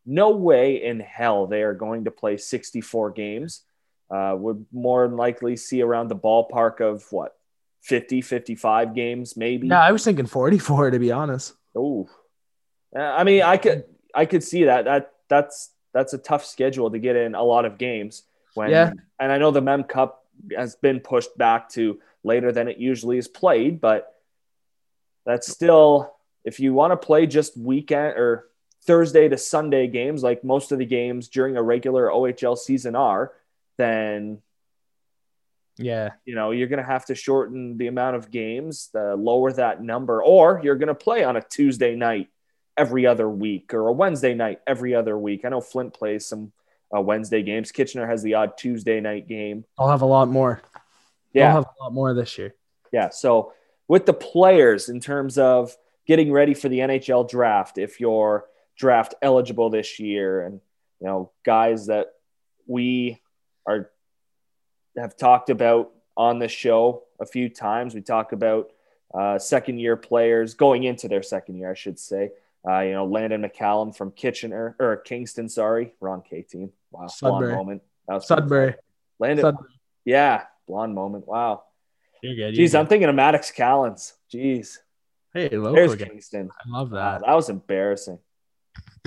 [0.06, 3.62] no way in hell they are going to play 64 games
[4.12, 7.36] uh, would more than likely see around the ballpark of what
[7.82, 11.54] 50 55 games maybe No, I was thinking 44 to be honest.
[11.76, 12.08] Oh,
[12.96, 17.00] I mean, I could I could see that that that's that's a tough schedule to
[17.00, 18.24] get in a lot of games.
[18.54, 18.92] When Yeah.
[19.20, 20.23] and I know the Mem Cup
[20.56, 24.14] has been pushed back to later than it usually is played, but
[25.26, 28.48] that's still if you want to play just weekend or
[28.86, 33.32] Thursday to Sunday games like most of the games during a regular OHL season are,
[33.78, 34.42] then
[35.78, 36.12] Yeah.
[36.26, 39.82] you know you're going to have to shorten the amount of games uh, lower that
[39.82, 42.30] number or you're going to play on a tuesday night
[42.78, 46.52] every other week or a wednesday night every other week i know flint plays some
[46.96, 47.72] uh, wednesday games.
[47.72, 49.66] Kitchener has the odd tuesday night game.
[49.78, 50.62] I'll have a lot more.
[51.34, 51.50] yeah.
[51.50, 52.54] I'll have a lot more this year.
[52.92, 53.54] yeah so
[53.88, 55.76] with the players in terms of
[56.06, 58.46] getting ready for the nhl draft if you're
[58.78, 60.60] draft eligible this year and
[61.00, 62.08] you know guys that
[62.68, 63.20] we
[63.68, 63.90] are
[64.98, 68.72] have talked about on the show a few times we talk about
[69.14, 72.32] uh, second year players going into their second year i should say.
[72.68, 77.12] Uh, you know landon mccallum from kitchener or kingston sorry wrong k team wow blonde
[77.12, 77.56] Sudbury.
[77.56, 78.76] moment that was Sudbury.
[79.20, 79.70] landon Sudbury.
[80.06, 81.64] yeah blonde moment wow
[82.22, 82.56] You're good.
[82.60, 84.14] Jeez, I'm thinking of Maddox Callens.
[84.34, 84.78] Jeez.
[85.34, 86.08] Hey, local There's guys.
[86.08, 86.50] Kingston.
[86.66, 87.26] I love Wow, that.
[87.26, 88.20] that was embarrassing.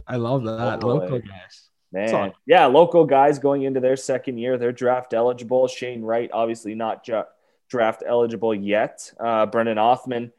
[0.06, 0.84] I love that.
[0.84, 1.68] Oh, local guys.
[1.92, 2.32] Man.
[2.46, 4.58] Yeah, local guys going into their second year.
[4.58, 5.66] They're draft eligible.
[5.66, 7.22] Shane Wright, obviously not ju-
[7.70, 9.10] draft eligible yet.
[9.18, 10.30] Uh, Brennan Othman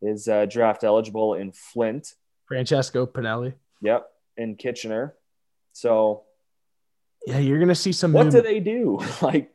[0.00, 2.14] is uh, draft eligible in Flint.
[2.46, 3.52] Francesco Pinelli.
[3.82, 4.06] Yep,
[4.38, 5.14] in Kitchener.
[5.72, 6.22] So
[7.26, 8.12] Yeah, you're gonna see some.
[8.12, 9.00] what do they do?
[9.22, 9.52] like,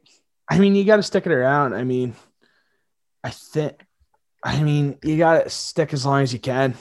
[0.49, 1.73] I mean, you got to stick it around.
[1.73, 2.15] I mean,
[3.23, 3.81] I think,
[4.43, 6.75] I mean, you got to stick as long as you can.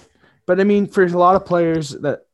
[0.47, 2.27] But I mean, for a lot of players that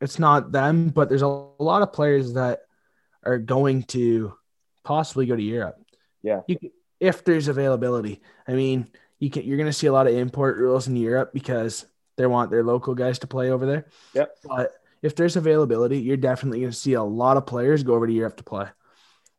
[0.00, 2.60] it's not them, but there's a lot of players that
[3.22, 4.34] are going to
[4.84, 5.80] possibly go to Europe.
[6.22, 6.40] Yeah.
[6.46, 8.20] Can, if there's availability.
[8.46, 8.88] I mean,
[9.18, 11.86] you can you're going to see a lot of import rules in Europe because
[12.16, 13.86] they want their local guys to play over there.
[14.14, 14.36] Yep.
[14.44, 14.72] But
[15.04, 18.12] if there's availability, you're definitely going to see a lot of players go over to
[18.12, 18.66] Europe to play.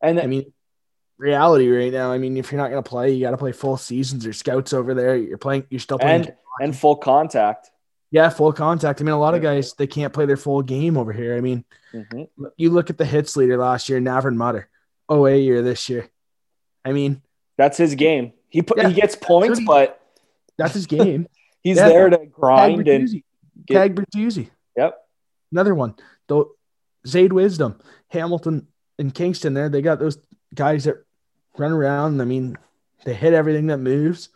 [0.00, 0.52] and I mean,
[1.18, 2.12] reality right now.
[2.12, 4.32] I mean, if you're not going to play, you got to play full seasons or
[4.32, 5.16] scouts over there.
[5.16, 5.66] You're playing.
[5.70, 6.26] You're still playing.
[6.26, 7.70] and and full contact.
[8.10, 9.00] yeah, full contact.
[9.00, 11.36] I mean, a lot of guys they can't play their full game over here.
[11.36, 12.28] I mean, Mhm.
[12.56, 14.68] you look at the hits leader last year, Navrin Mutter.
[15.08, 16.08] OA year this year.
[16.84, 17.22] I mean,
[17.58, 18.32] That's his game.
[18.48, 20.00] He put Yeah, he gets points, he- but
[20.58, 21.26] that's his game.
[21.62, 21.88] he's Yeah.
[21.88, 23.24] there to Tag grind and Bertuzzi.
[23.66, 24.50] get- Tag Bertuzzi.
[24.76, 25.05] yep.
[25.52, 25.94] Another one.
[26.28, 26.52] Though
[27.06, 27.78] Zayd Wisdom,
[28.08, 28.66] Hamilton,
[28.98, 29.54] and Kingston.
[29.54, 30.18] There, they got those
[30.54, 30.96] guys that
[31.58, 32.20] run around.
[32.20, 32.56] I mean,
[33.04, 34.30] they hit everything that moves.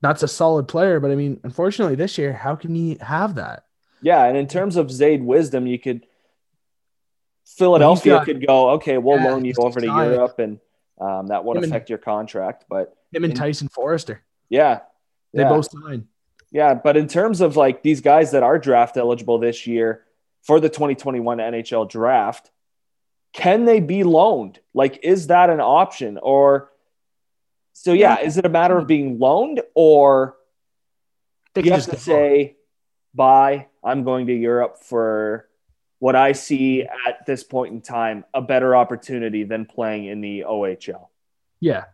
[0.00, 3.64] That's a solid player, but I mean, unfortunately, this year, how can you have that?
[4.02, 6.06] Yeah, and in terms of Zayd wisdom, you could
[7.44, 9.86] Philadelphia got- could go, okay, we'll Yeah, loan you over to.
[9.86, 10.58] Europe, and
[11.00, 12.64] um, that won't Him and- affect your contract.
[12.68, 14.80] But Him and In- Tyson Foerster, yeah,
[15.32, 16.06] they yeah, both signed.
[16.50, 16.74] yeah.
[16.74, 20.02] But in terms of like these guys that are draft eligible this year
[20.46, 22.50] for the 2021 NHL draft,
[23.32, 24.60] can they be loaned?
[24.72, 26.18] Like, is that an option?
[26.22, 26.70] Or
[27.72, 30.36] so yeah, is it a matter of being loaned, or
[31.54, 32.56] They you have to say,
[33.14, 35.48] bye, I'm going to Europe for
[35.98, 40.44] what I see at this point in time, a better opportunity than playing in the
[40.46, 41.08] OHL.
[41.60, 41.84] Yeah.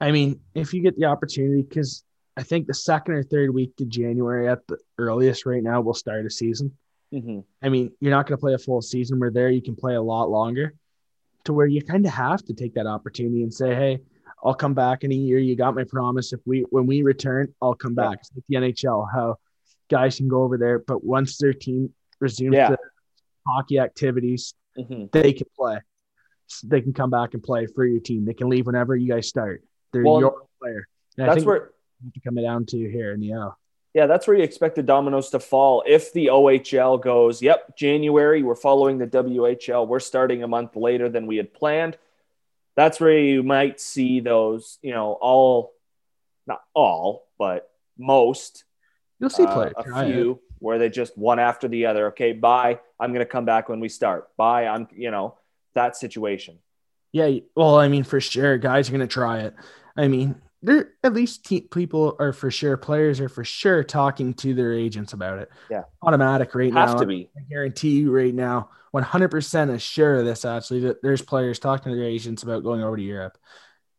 [0.00, 2.04] I mean, if you get the opportunity, because
[2.36, 5.94] I think the second or third week of January at the earliest right now will
[5.94, 6.76] start a season.
[7.12, 7.40] Mm-hmm.
[7.62, 9.18] I mean, you're not going to play a full season.
[9.18, 10.74] Where there, you can play a lot longer
[11.44, 14.00] to where you kind of have to take that opportunity and say, hey,
[14.44, 15.38] I'll come back in a year.
[15.38, 16.32] You got my promise.
[16.32, 18.10] If we, when we return, I'll come Yeah.
[18.10, 18.18] back.
[18.20, 19.36] It's like the NHL, how
[19.88, 22.70] guys can go over there, but once their team resumes Yeah.
[22.70, 22.78] the
[23.46, 25.10] hockey activities, Mhm.
[25.10, 25.78] they can play.
[26.64, 28.24] They can come back and play for your team.
[28.26, 29.64] They can leave whenever you guys start.
[29.92, 30.86] They're Well, your player.
[31.16, 31.70] And That's where
[32.14, 33.58] to come down to here in the L.
[33.98, 35.82] Yeah, that's where you expect the dominoes to fall.
[35.84, 41.08] If the OHL goes, yep, January, we're following the WHL, we're starting a month later
[41.08, 41.98] than we had planned.
[42.76, 45.72] That's where you might see those, you know, all,
[46.46, 48.62] not all, but most,
[49.18, 50.12] You'll see uh, a try it.
[50.12, 52.06] few where they just one after the other.
[52.10, 52.78] Okay, bye.
[53.00, 54.28] I'm going to come back when we start.
[54.36, 54.68] Bye.
[54.68, 55.38] I'm, you know,
[55.74, 56.60] that situation.
[57.10, 59.56] Yeah, well, I mean, for sure, guys are gonna try it.
[59.96, 64.34] I mean, there at least te- people are for sure, players are for sure talking
[64.34, 65.50] to their agents about it.
[65.70, 65.84] Yeah.
[66.02, 66.98] automatic right Have now.
[66.98, 67.30] to be.
[67.36, 71.92] I guarantee you right now, 100% is sure of this actually that there's players talking
[71.92, 73.38] to their agents about going over to Europe.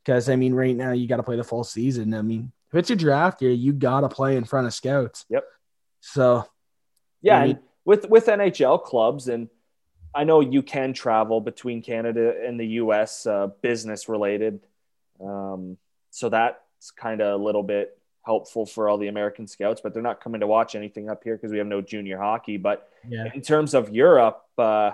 [0.04, 2.14] Because I mean, right now you got to play the full season.
[2.14, 5.26] I mean, if it's your draft year, you got to play in front of scouts.
[5.30, 5.44] Yep.
[6.02, 6.46] So
[7.22, 9.48] Yeah, I mean- and with with NHL clubs, and
[10.14, 13.26] I know you can travel between Canada and the U.S.
[13.26, 14.60] Uh, business related,
[15.24, 15.78] um,
[16.12, 19.82] so that's kind of a little bit helpful for all the American scouts.
[19.82, 22.58] But they're not coming to watch anything up here because we have no junior hockey.
[22.58, 24.92] But yeah, in terms of Europe, uh,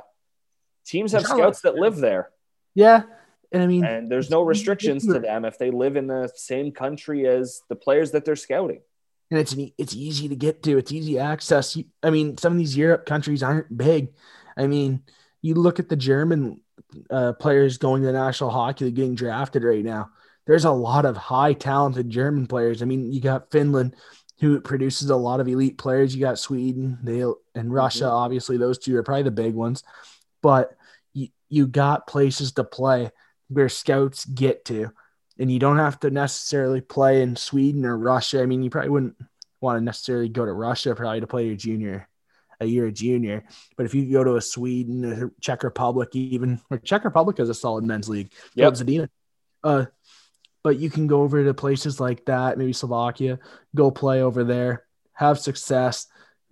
[0.85, 2.29] teams have There's not a lot scouts that live there,
[2.73, 3.03] yeah,
[3.51, 6.71] and I mean, and there's no restrictions to them if they live in the same
[6.71, 8.81] country as the players that they're scouting.
[9.31, 10.77] and it's it's easy to get to.
[10.77, 11.77] It's easy access.
[12.03, 14.13] I mean, some of these Europe countries aren't big.
[14.57, 15.03] I mean,
[15.41, 16.61] you look at the German
[17.09, 20.09] uh, players going to the National Hockey League getting drafted right now.
[20.45, 22.81] There's a lot of high talented German players.
[22.81, 23.95] I mean, you got Finland,
[24.39, 26.15] who produces a lot of elite players.
[26.15, 27.23] You got Sweden, they
[27.55, 28.07] and Russia.
[28.07, 29.83] Obviously, those two are probably the big ones.
[30.41, 30.75] But
[31.13, 33.11] you, you got places to play
[33.47, 34.91] where scouts get to
[35.37, 38.41] and you don't have to necessarily play in Sweden or Russia.
[38.41, 39.15] I mean, you probably wouldn't
[39.61, 42.07] want to necessarily go to Russia probably to play your junior,
[42.59, 43.43] a year junior.
[43.75, 47.49] But if you go to a Sweden, or Czech Republic, even or Czech Republic is
[47.49, 48.31] a solid men's league.
[48.53, 48.67] Yeah.
[49.63, 49.85] Uh,
[50.65, 53.37] but you can go over to places like that, maybe Slovakia,
[53.75, 56.07] go play over there, have success,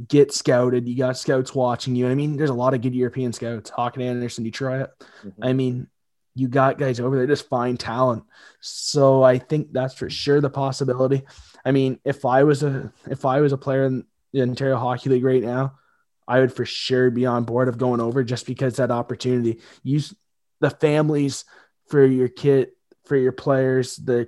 [0.07, 0.87] get scouted.
[0.87, 2.07] You got scouts watching you.
[2.07, 3.71] I mean, there's a lot of good European scouts.
[3.71, 4.91] Hakan Andersson, Detroit.
[5.25, 5.33] Mhm.
[5.41, 5.87] I mean,
[6.35, 8.23] you got guys over there just find talent.
[8.61, 11.23] So I think that's for sure the possibility.
[11.65, 15.09] I mean, if I was a if I was a player in the Ontario Hockey
[15.09, 15.79] League right now,
[16.27, 19.59] I would for sure be on board of going over just because that opportunity.
[19.81, 20.13] Use
[20.59, 21.45] the families
[21.87, 22.69] for your kid,
[23.05, 24.27] for your players, the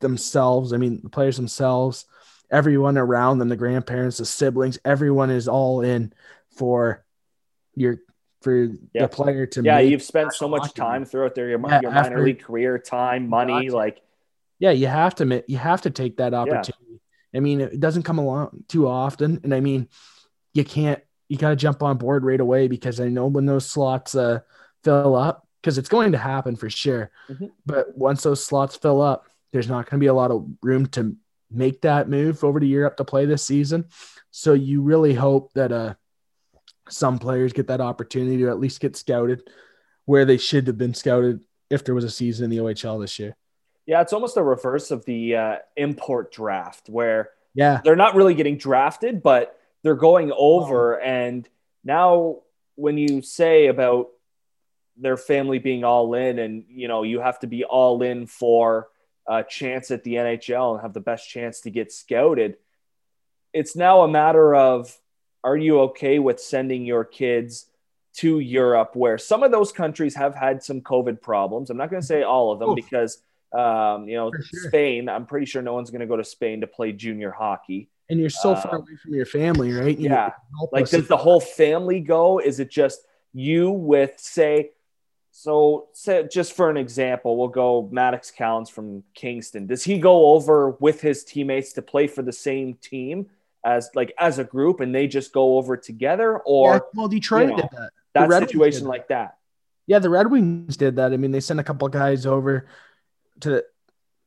[0.00, 0.72] themselves.
[0.72, 2.06] I mean, the players themselves,
[2.50, 6.12] everyone around them, the grandparents, the siblings, everyone is all in
[6.56, 7.04] for
[7.74, 7.98] your
[8.42, 9.02] for Yeah.
[9.02, 11.92] the player to Yeah, make you've spent so much time throughout there, your, Yeah, your
[11.92, 14.02] minor league career, time, money, like
[14.58, 17.00] yeah, you have to you have to take that opportunity.
[17.34, 19.88] I mean, it doesn't come along too often, and I mean,
[20.54, 23.68] you can't you got to jump on board right away because I know when those
[23.68, 24.40] slots uh,
[24.84, 27.10] fill up because it's going to happen for sure.
[27.30, 27.52] Mhm.
[27.64, 30.86] But once those slots fill up, there's not going to be a lot of room
[30.86, 31.16] to
[31.50, 33.84] make that move over to Europe to play this season.
[34.30, 35.94] So you really hope that uh
[36.88, 39.48] some players get that opportunity to at least get scouted
[40.04, 43.18] where they should have been scouted if there was a season in the OHL this
[43.18, 43.36] year.
[43.86, 47.80] yeah, it's almost a reverse of the uh, import draft where Yeah.
[47.84, 51.00] they're not really getting drafted, but they're going over.
[51.00, 51.48] And
[51.84, 52.38] now,
[52.76, 54.08] when you say about
[54.96, 58.88] their family being all in, and you know, you have to be all in for
[59.28, 62.56] a chance at the NHL and have the best chance to get scouted,
[63.52, 64.96] it's now a matter of
[65.44, 67.66] are you okay with sending your kids
[68.14, 71.70] to Europe, where some of those countries have had some COVID problems?
[71.70, 72.76] I'm not going to say all of them Oof.
[72.76, 73.22] because.
[73.54, 74.68] Um, you know, sure.
[74.68, 75.10] Spain.
[75.10, 77.90] I'm pretty sure no one's going to go to Spain to play junior hockey.
[78.08, 79.98] And you're so far Uh, away from your family, right?
[79.98, 80.30] You- Yeah.
[80.72, 82.38] Like, does the whole family go?
[82.38, 84.70] Is it just you with, say,
[85.34, 89.66] so say, just for an example, we'll go Maddox Callens from Kingston.
[89.66, 93.30] Does he go over with his teammates to play for the same team
[93.64, 97.48] as like as a group, and they just go over together, or yeah, well, Detroit
[97.48, 97.90] you know, did that.
[98.12, 99.38] that Red Wings situation did like that?
[99.86, 101.14] Yeah, the Red Wings did that.
[101.14, 102.66] I mean, they sent a couple guys over
[103.40, 103.64] to the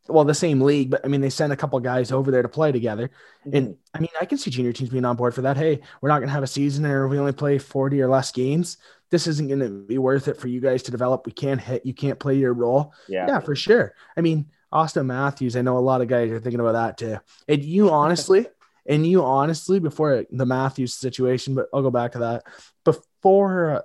[0.08, 2.50] well, the same league, but I mean, they sent a couple guys over there to
[2.50, 3.10] play together.
[3.46, 3.58] Mm-hmm.
[3.58, 5.58] And I mean, I can see junior teams being on board for that.
[5.58, 8.32] Hey, we're not going to have a season or we only play 40 or less
[8.32, 8.78] games.
[9.10, 11.26] This isn't going to be worth it for you guys to develop.
[11.26, 12.94] We can't hit, you can't play your role.
[13.08, 13.94] yeah, Yeah, for sure.
[14.16, 17.20] I mean, Auston Matthews, I know a lot of guys are thinking about that too.
[17.48, 18.48] And you honestly,
[18.86, 22.44] and you honestly, before the Matthews situation, but I'll go back to that.
[22.84, 23.82] Before, uh,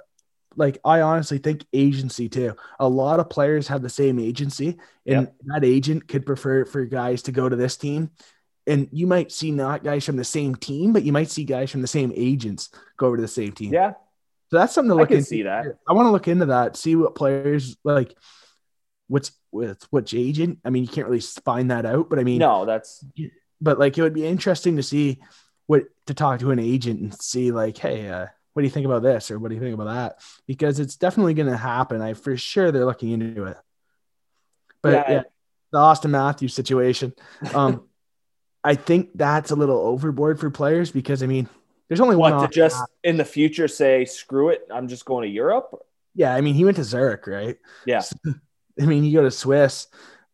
[0.61, 2.55] like, I honestly think agency too.
[2.79, 7.23] A lot of players have the same agency, and that agent could prefer for guys
[7.23, 8.11] to go to this team.
[8.67, 11.71] And you might see not guys from the same team, but you might see guys
[11.73, 12.69] from the same agents
[12.99, 13.73] go over to the same team.
[13.73, 13.95] yeah.
[14.51, 15.29] So that's something to I look can into.
[15.29, 15.65] see that.
[15.89, 18.15] I want to look into that, see what players like,
[19.09, 20.59] what's with which agent.
[20.65, 23.05] I mean, you can't really find that out, but I mean, No, that's
[23.61, 25.21] but like it would be interesting to see
[25.67, 28.27] what to talk to an agent and see like, hey, uh,
[28.61, 30.19] what do you think about this or what do you think about that?
[30.47, 32.03] Because it's definitely going to happen.
[32.03, 33.57] I for sure they're looking into it.
[34.83, 35.11] But Yeah.
[35.11, 35.23] yeah,
[35.73, 37.15] the Auston Matthews situation,
[37.55, 37.89] um,
[38.65, 41.49] I think that's a little overboard for players because I mean,
[41.89, 42.39] there's only one.
[42.39, 42.97] to just Matthews.
[43.05, 45.75] in the future say, screw it, I'm just going to Europe.
[46.15, 47.57] yeah, I mean, he went to Zurich, right?
[47.87, 48.03] Yeah.
[48.81, 49.87] I mean, you go to Swiss,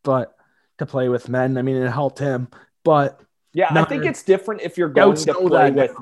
[0.03, 0.35] but
[0.79, 2.49] to play with men, I mean, it helped him.
[2.83, 3.21] But
[3.53, 5.93] Yeah, I think it's different if you're going to play with.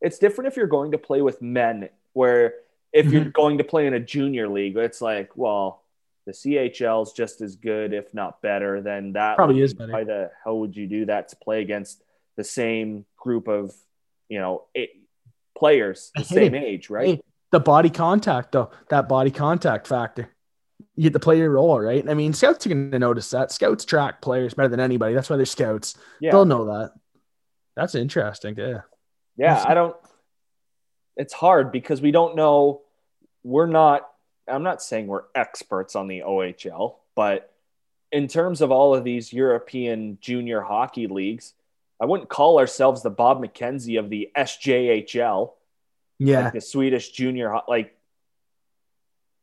[0.00, 2.54] It's different if you're going to play with men, where
[2.92, 3.14] if Mm-hmm.
[3.14, 5.82] you're going to play in a junior league, it's like, well,
[6.26, 9.36] the CHL is just as good, if not better, than that.
[9.36, 9.64] Probably league.
[9.64, 9.92] is better.
[9.92, 12.02] Why the hell would you do that to play against
[12.36, 13.74] the same group of,
[14.28, 14.90] you know, eight
[15.58, 17.20] players the same age, right?
[17.50, 20.28] The body contact, though, that body contact factor.
[20.96, 22.08] You get to play your role, right?
[22.08, 23.52] I mean, scouts are going to notice that.
[23.52, 25.14] Scouts track players better than anybody.
[25.14, 25.96] That's why they're scouts.
[26.20, 26.92] Yeah, They'll know that.
[27.76, 28.54] That's interesting.
[28.56, 28.82] Yeah.
[29.36, 29.96] Yeah, I don't.
[31.16, 32.82] It's hard because we don't know.
[33.42, 34.08] We're not.
[34.46, 37.52] I'm not saying we're experts on the OHL, but
[38.12, 41.54] in terms of all of these European junior hockey leagues,
[42.00, 45.52] I wouldn't call ourselves the Bob McKenzie of the SJHL,
[46.18, 46.44] Yeah.
[46.44, 47.58] like the Swedish junior.
[47.66, 47.96] Like,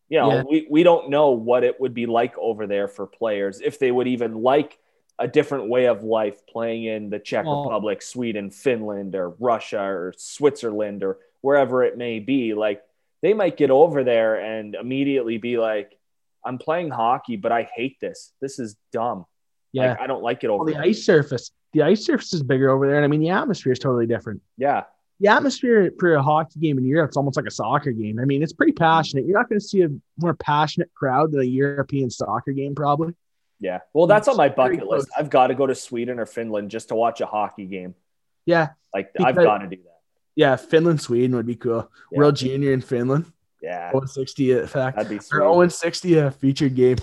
[0.10, 0.43] you know, Yeah.
[0.49, 3.91] we we don't know what it would be like over there for players if they
[3.91, 4.77] would even like
[5.22, 9.82] a different way of life playing in the Czech Well- Republic, Sweden, Finland, or Russia,
[9.82, 12.54] or Switzerland, or wherever it may be.
[12.54, 12.82] Like
[13.22, 15.98] they might get over there and immediately be like,
[16.44, 18.34] "I'm playing hockey, but I hate this.
[18.42, 19.26] This is dumb.
[19.74, 19.92] Yeah.
[19.92, 21.52] Like, I don't like it Well, over the there." ice surface.
[21.74, 22.96] The ice surface is bigger over there.
[22.98, 24.42] And I mean, the atmosphere is totally different.
[24.58, 24.84] Yeah,
[25.22, 28.20] The atmosphere for a hockey game in Europe, it's almost like a soccer game.
[28.20, 29.26] I mean, it's pretty passionate.
[29.26, 33.14] You're not going to see a more passionate crowd than a European soccer game, probably.
[33.62, 33.80] Yeah.
[33.93, 35.08] Well, that's on my bucket list.
[35.17, 37.95] I've got to go to Sweden or Finland just to watch a hockey game.
[38.45, 38.69] Yeah.
[38.93, 40.00] Like I've got to do that.
[40.36, 40.58] Yeah.
[40.58, 41.89] Finland, Sweden would be cool.
[42.12, 42.17] Yeah.
[42.17, 43.32] World Junior in Finland.
[43.62, 44.97] Yeah, 060 in fact.
[44.97, 45.38] that'd be sweet.
[45.38, 46.97] 0 60 a featured game.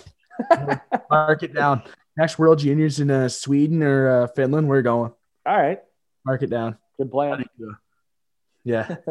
[1.11, 1.83] Mark it down.
[2.16, 5.12] Next World Juniors in uh, Sweden or uh, Finland, we're going.
[5.47, 5.81] All right,
[6.27, 6.77] Mark it down.
[6.99, 7.44] good plan.
[8.64, 8.97] Yeah.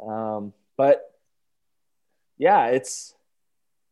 [0.00, 1.02] Um, but
[2.38, 3.14] yeah, it's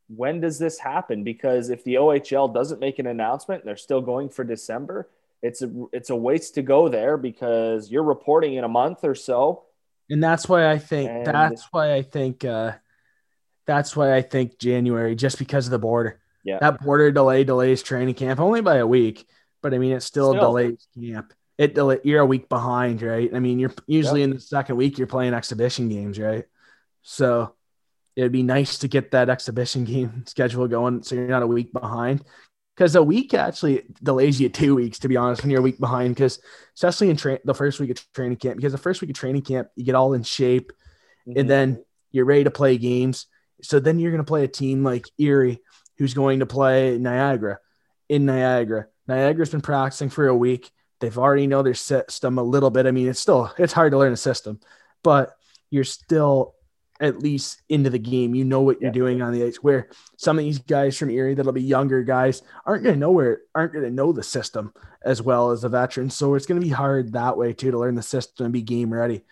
[0.09, 1.23] when does this happen?
[1.23, 5.09] Because if the OHL doesn't make an announcement, they're still going for December.
[5.42, 9.14] It's a it's a waste to go there because you're reporting in a month or
[9.14, 9.64] so.
[10.11, 12.73] And that's why I think And- that's why I think uh
[13.66, 16.21] that's why I think January, just because of the border.
[16.42, 16.59] Yeah.
[16.61, 19.27] That border delay delays training camp only by a week,
[19.62, 20.40] but I mean it still, Still.
[20.42, 21.35] delays camp.
[21.59, 23.29] It delay you're a week behind, right?
[23.35, 26.47] I mean, you're usually in the second week you're playing exhibition games, right?
[27.03, 27.55] So
[28.18, 31.72] it'd be nice to get that exhibition game schedule going so you're not a week
[31.72, 32.24] behind.
[32.76, 35.81] Because a week actually delays you two weeks, to be honest, when you're a week
[35.81, 36.14] behind.
[36.14, 36.40] Because
[36.74, 39.42] especially in tra- the first week of training camp, because the first week of training
[39.42, 40.72] camp, you get all in shape
[41.28, 41.40] Mm-hmm.
[41.40, 43.26] and then you're ready to play games.
[43.62, 45.61] So then you're going to play a team like Erie,
[45.98, 47.59] who's going to play Niagara
[48.09, 48.87] in Niagara.
[49.07, 50.70] Niagara's been practicing for a week.
[51.00, 52.87] They've already know their system a little bit.
[52.87, 54.59] I mean, it's still it's hard to learn a system,
[55.02, 55.35] but
[55.70, 56.54] you're still
[57.01, 58.35] at least into the game.
[58.35, 58.93] You know what you're Yeah.
[58.95, 59.57] doing on the ice.
[59.63, 63.13] Where some of these guys from Erie that'll be younger guys aren't going to know
[63.13, 64.73] where aren't going to know the system
[65.05, 66.15] as well as the veterans.
[66.15, 68.63] So it's going to be hard that way too to learn the system and be
[68.63, 69.23] game ready.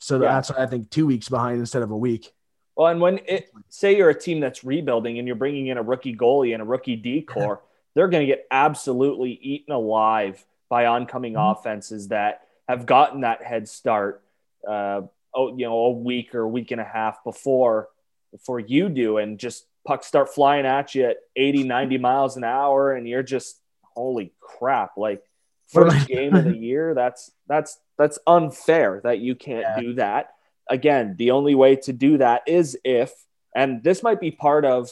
[0.00, 0.28] So Yeah.
[0.32, 2.32] that's why I think two weeks behind instead of a week.
[2.76, 5.82] Well, and when it say you're a team that's rebuilding and you're bringing in a
[5.82, 7.62] rookie goalie and a rookie decor,
[7.94, 11.52] they're going to get absolutely eaten alive by oncoming Mhm.
[11.52, 14.22] offenses that have gotten that head start.
[14.66, 15.02] Uh,
[15.36, 17.88] you know, a week or a week and a half before
[18.32, 22.44] before you do, and just pucks start flying at you at 80, 90 miles an
[22.44, 23.60] hour, and you're just
[23.94, 24.96] holy crap!
[24.96, 25.22] Like
[25.72, 29.80] first game of the year, that's that's that's unfair that you can't Yeah.
[29.80, 30.30] do that
[30.68, 33.12] again, the only way to do that is if,
[33.54, 34.90] and this might be part of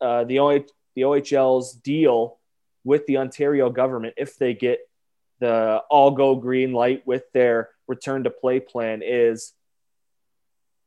[0.00, 2.38] uh, the OH, the OHL's deal
[2.84, 4.78] with the Ontario government if they get
[5.40, 9.52] the all go green light with their return to play plan is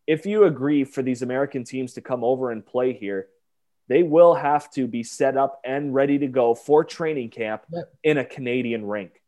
[0.07, 3.27] if you agree for these American teams to come over and play here,
[3.87, 7.93] they will have to be set up and ready to go for training camp Yep.
[8.03, 9.21] in a Canadian rink.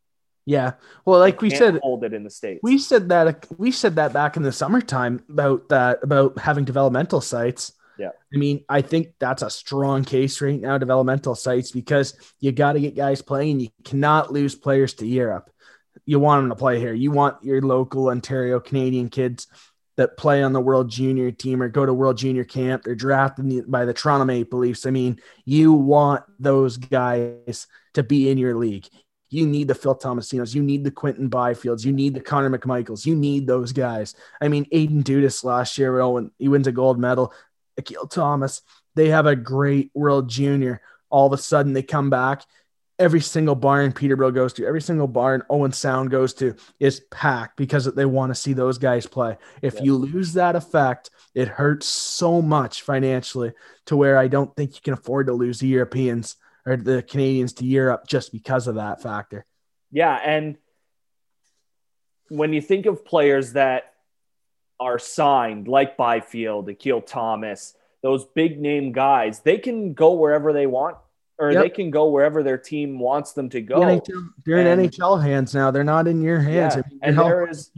[0.45, 0.73] Yeah.
[1.05, 2.59] Well, like we said, hold it in the states.
[2.61, 7.19] we said that we said that back in the summertime about that about having developmental
[7.19, 7.71] sites.
[7.97, 8.11] Yeah.
[8.33, 12.73] I mean, I think that's a strong case right now, developmental sites, because you got
[12.73, 13.59] to get guys playing.
[13.61, 15.49] You cannot lose players to Europe.
[16.05, 16.93] You want them to play here.
[16.93, 19.47] You want your local Ontario Canadian kids
[19.97, 22.83] that play on the World Junior team or go to World Junior camp.
[22.83, 24.85] They're drafted by the Toronto Maple Leafs.
[24.85, 28.87] I mean, you want those guys to be in your league.
[29.29, 30.53] You need the Phil Tomasinos.
[30.53, 31.85] You need the Quinton Byfields.
[31.85, 33.05] You need the Connor McMichaels.
[33.05, 34.15] You need those guys.
[34.41, 37.33] I mean, Aidan Dudas last year, when he wins a gold medal,
[37.77, 38.61] Akil Thomas,
[38.95, 40.81] they have a great World Junior.
[41.09, 42.43] All of a sudden, they come back
[42.97, 47.57] every single barn Peterborough goes to, every single barn Owen Sound goes to is packed
[47.57, 49.37] because they want to see those guys play.
[49.61, 49.83] If yeah.
[49.83, 53.53] you lose that effect, it hurts so much financially
[53.87, 57.53] to where I don't think you can afford to lose the Europeans or the Canadians
[57.53, 59.45] to Europe just because of that factor.
[59.91, 60.15] Yeah.
[60.15, 60.57] And
[62.29, 63.93] when you think of players that
[64.79, 70.67] are signed, like Byfield, Akil Thomas, those big name guys, they can go wherever they
[70.67, 70.97] want
[71.37, 71.63] or yep.
[71.63, 73.79] they can go wherever their team wants them to go.
[73.79, 75.71] NHL, they're and, in NHL hands now.
[75.71, 76.75] They're not in your hands.
[76.77, 77.71] Yeah, and there is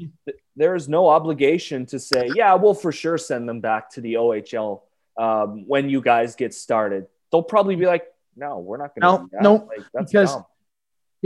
[0.55, 4.15] there is no obligation to say, yeah, we'll for sure send them back to the
[4.15, 4.81] OHL
[5.17, 7.07] um, when you guys get started.
[7.31, 8.05] They'll probably be like,
[8.35, 9.37] no, we're not going to.
[9.41, 10.45] No, no, like, because dumb.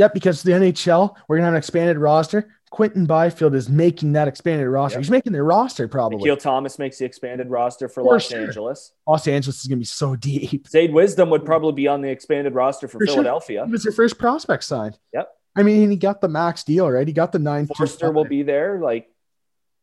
[0.01, 2.49] Yeah, because the NHL we're gonna have an expanded roster.
[2.71, 4.97] Quinton Byfield is making that expanded roster.
[4.97, 5.03] Yep.
[5.03, 6.23] He's making their roster probably.
[6.23, 8.41] Keel Thomas makes the expanded roster for, for Los sure.
[8.41, 8.93] Angeles.
[9.07, 10.67] Los Angeles is going to be so deep.
[10.67, 13.59] Zayde Wisdom would probably be on the expanded roster for, for Philadelphia.
[13.59, 13.65] Sure.
[13.67, 14.97] He was their first prospect signed.
[15.13, 15.29] Yep.
[15.55, 17.05] I mean, he got the max deal, right?
[17.05, 17.67] He got the nine.
[17.67, 18.79] Foerster will be there.
[18.79, 19.07] Like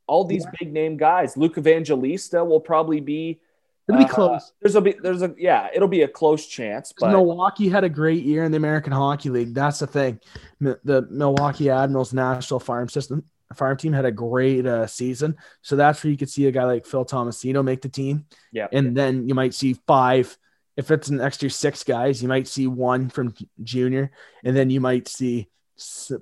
[0.08, 0.52] all these yeah.
[0.58, 1.36] big name guys.
[1.36, 3.40] Luke Evangelista will probably be
[3.88, 4.52] It'll be uh, close.
[4.60, 6.92] There's a be there's a yeah, it'll be a close chance.
[6.98, 9.54] But Milwaukee had a great year in the American Hockey League.
[9.54, 10.20] That's the thing.
[10.60, 13.24] The Milwaukee Admirals National Farm System
[13.54, 15.36] farm team had a great uh, season.
[15.62, 18.26] So that's where you could see a guy like Phil Tomasino make the team.
[18.52, 18.68] Yeah.
[18.72, 20.36] And then you might see five.
[20.76, 23.34] If it's an extra six guys, you might see one from
[23.64, 24.12] junior,
[24.44, 25.48] and then you might see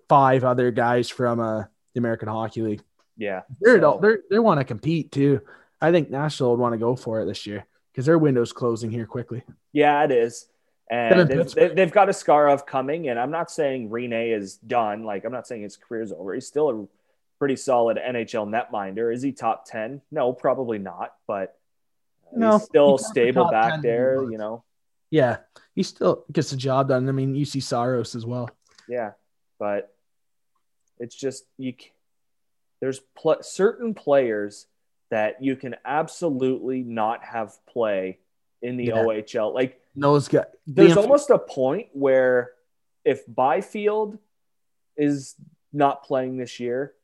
[0.08, 2.82] five other guys from uh, the American Hockey League.
[3.18, 3.42] Yeah.
[3.60, 3.98] They're, so.
[4.00, 5.40] they're, they want to compete too.
[5.80, 8.90] I think Nashville would want to go for it this year because their window's closing
[8.90, 9.42] here quickly.
[9.72, 10.46] Yeah, it is.
[10.90, 15.02] And they've, they've, got Askarov coming, and I'm not saying Rinne is done.
[15.02, 16.32] Like I'm not saying his career's over.
[16.32, 16.86] He's still a
[17.38, 19.12] pretty solid NHL netminder.
[19.12, 20.00] Is he top 10?
[20.12, 21.58] No, probably not, but
[22.32, 24.62] no, he's still he's stable back there, you know.
[25.10, 25.38] Yeah,
[25.74, 27.08] he still gets the job done.
[27.08, 28.48] I mean, you see Saros as well.
[28.88, 29.12] Yeah,
[29.58, 29.92] but
[30.98, 31.74] it's just you.
[32.80, 34.66] There's pl- certain players
[35.10, 38.18] that you can absolutely not have play
[38.62, 38.94] in the yeah.
[38.94, 39.54] OHL.
[39.54, 40.44] Like those guys.
[40.66, 42.50] There's almost a point where
[43.04, 44.18] if Byfield
[44.96, 45.34] is
[45.72, 46.94] not playing this year,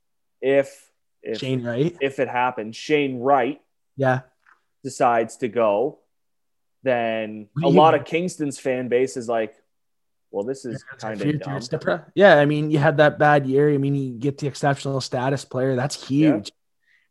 [0.41, 0.91] if
[1.23, 3.61] if Shane Wright, if it happens, Shane Wright,
[3.97, 4.21] yeah,
[4.83, 6.01] decides to go,
[6.83, 9.55] then a lot of Kingston's fan base is like,
[10.33, 12.03] well, this is kind of dumb.
[12.15, 13.71] Yeah, I mean, you had that bad year.
[13.71, 15.77] I mean, you get the exceptional status player.
[15.77, 16.49] That's huge.
[16.49, 16.55] Yeah.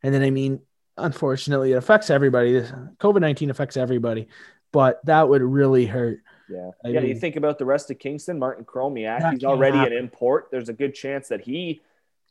[0.02, 0.60] And then, I mean,
[0.96, 2.60] unfortunately, it affects everybody.
[2.60, 4.28] COVID nineteen affects everybody,
[4.72, 6.20] but that would really hurt.
[6.48, 7.00] Yeah, I yeah.
[7.00, 9.32] Mean, you think about the rest of Kingston, Martin Chromiak.
[9.32, 9.92] He's already happen.
[9.92, 10.48] an import.
[10.50, 11.82] There's a good chance that he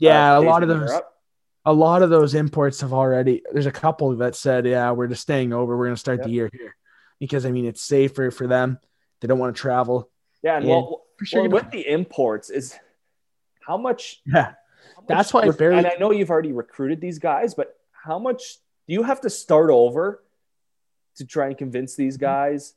[0.01, 0.91] yeah, uh, a lot of those.
[1.63, 3.43] A lot of those imports have already.
[3.53, 5.77] There's a couple that said, "Yeah, we're just staying over.
[5.77, 6.25] We're going to start yep.
[6.25, 6.75] the year here,"
[7.19, 8.79] because I mean it's safer for them.
[9.19, 10.09] They don't want to travel.
[10.41, 12.75] Yeah, and, and well, for sure, well, with the imports is
[13.65, 14.21] how much.
[14.25, 14.53] Yeah,
[14.95, 15.51] how that's much, why.
[15.51, 19.21] Barely, and I know you've already recruited these guys, but how much do you have
[19.21, 20.23] to start over
[21.17, 22.25] to try and convince these mm-hmm.
[22.25, 22.73] guys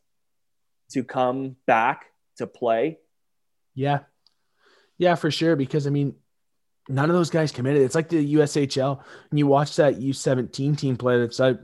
[0.92, 2.06] to come back
[2.36, 2.98] to play?
[3.74, 4.00] Yeah,
[4.98, 5.56] yeah, for sure.
[5.56, 6.14] Because I mean,
[6.88, 7.82] none of those guys committed.
[7.82, 9.02] It's like the USHL.
[9.30, 11.18] And you watch that U17 team play.
[11.18, 11.58] That's like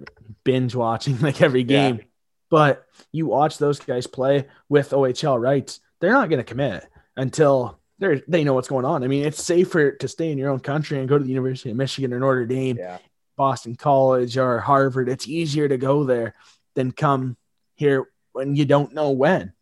[0.45, 1.97] binge watching like every game.
[1.97, 2.05] Yeah.
[2.51, 5.81] But you watch those guys play with OHL rights.
[6.01, 6.85] They're not going to commit
[7.17, 9.05] until they they know what's going on.
[9.05, 11.71] I mean, it's safer to stay in your own country and go to the University
[11.71, 12.99] of Michigan or Notre Dame, yeah.
[13.41, 15.09] Boston College or Harvard.
[15.09, 16.35] It's easier to go there
[16.75, 17.39] than come
[17.75, 19.55] here when you don't know when.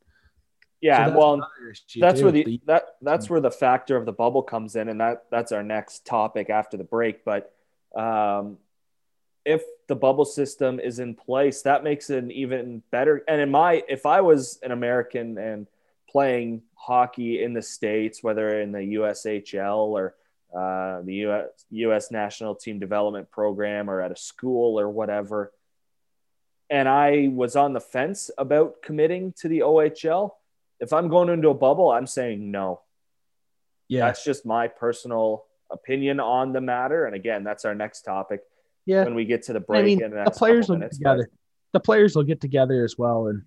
[0.81, 1.49] Yeah, so well,
[2.01, 2.25] that's too.
[2.25, 5.53] where the that that's where the factor of the bubble comes in, and that that's
[5.53, 7.25] our next topic after the break.
[7.25, 7.53] But
[7.95, 8.59] um,
[9.45, 13.23] if the bubble system is in place, that makes it an even better.
[13.29, 15.69] And in my, if I was an American and
[16.11, 20.17] playing hockey in the states, whether in the USHL or
[20.55, 25.53] uh, the US, US National Team Development Program or at a school or whatever,
[26.71, 30.33] and I was on the fence about committing to the OHL
[30.81, 32.81] if I'm going into a bubble, I'm saying no.
[33.89, 34.07] Yeah.
[34.07, 37.07] That's just my personal opinion on the matter.
[37.07, 38.41] And again, that's our next topic.
[38.87, 39.05] Yeah.
[39.05, 39.81] When we get to the break.
[39.81, 41.31] I mean, the, the players will minutes, get together.
[41.73, 41.79] But...
[41.79, 43.43] The players will get together as well and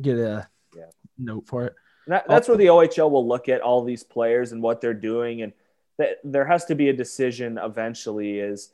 [0.00, 0.84] get a yeah.
[1.18, 1.74] note for it.
[2.08, 5.42] That, that's where the OHL will look at all these players and what they're doing.
[5.42, 5.52] And
[5.98, 8.72] that there has to be a decision eventually is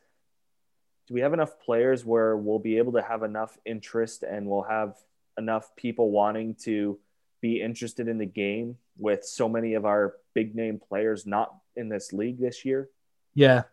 [1.09, 4.63] do we have enough players where we'll be able to have enough interest and we'll
[4.63, 4.97] have
[5.39, 6.99] enough people wanting to
[7.41, 11.89] be interested in the game with so many of our big name players not in
[11.89, 12.89] this league this year?
[13.35, 13.65] Yeah.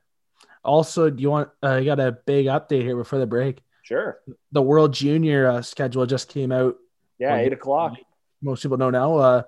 [0.64, 1.50] Also, do you want?
[1.62, 3.62] I uh, got a big update here before the break.
[3.84, 4.20] Sure.
[4.52, 6.78] The World Junior uh, schedule just came out.
[7.18, 7.98] Yeah, eight o'clock.
[8.42, 9.16] Most people know now.
[9.18, 9.44] Uh,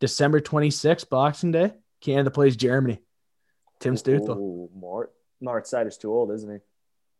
[0.00, 1.72] December 26th, Boxing Day.
[2.00, 3.00] Canada plays Germany.
[3.84, 4.70] Tim Stützle.
[4.74, 5.12] Mort.
[5.40, 6.58] Mort Seider's too old, isn't he?